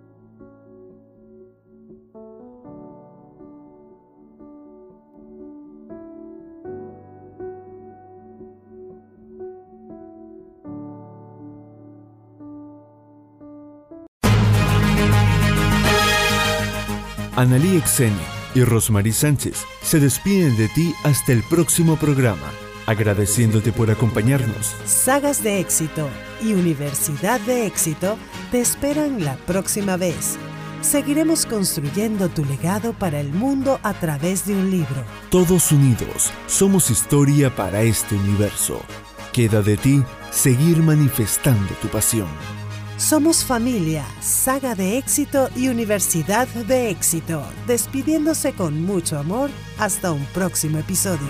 [17.35, 18.15] Analí Exeni
[18.53, 22.51] y Rosmarie Sánchez se despiden de ti hasta el próximo programa,
[22.85, 24.75] agradeciéndote por acompañarnos.
[24.85, 26.07] Sagas de éxito
[26.43, 28.19] y Universidad de éxito
[28.51, 30.37] te esperan la próxima vez.
[30.81, 35.03] Seguiremos construyendo tu legado para el mundo a través de un libro.
[35.31, 38.79] Todos unidos, somos historia para este universo.
[39.31, 42.27] Queda de ti seguir manifestando tu pasión.
[43.09, 50.23] Somos familia, saga de éxito y universidad de éxito, despidiéndose con mucho amor hasta un
[50.27, 51.27] próximo episodio.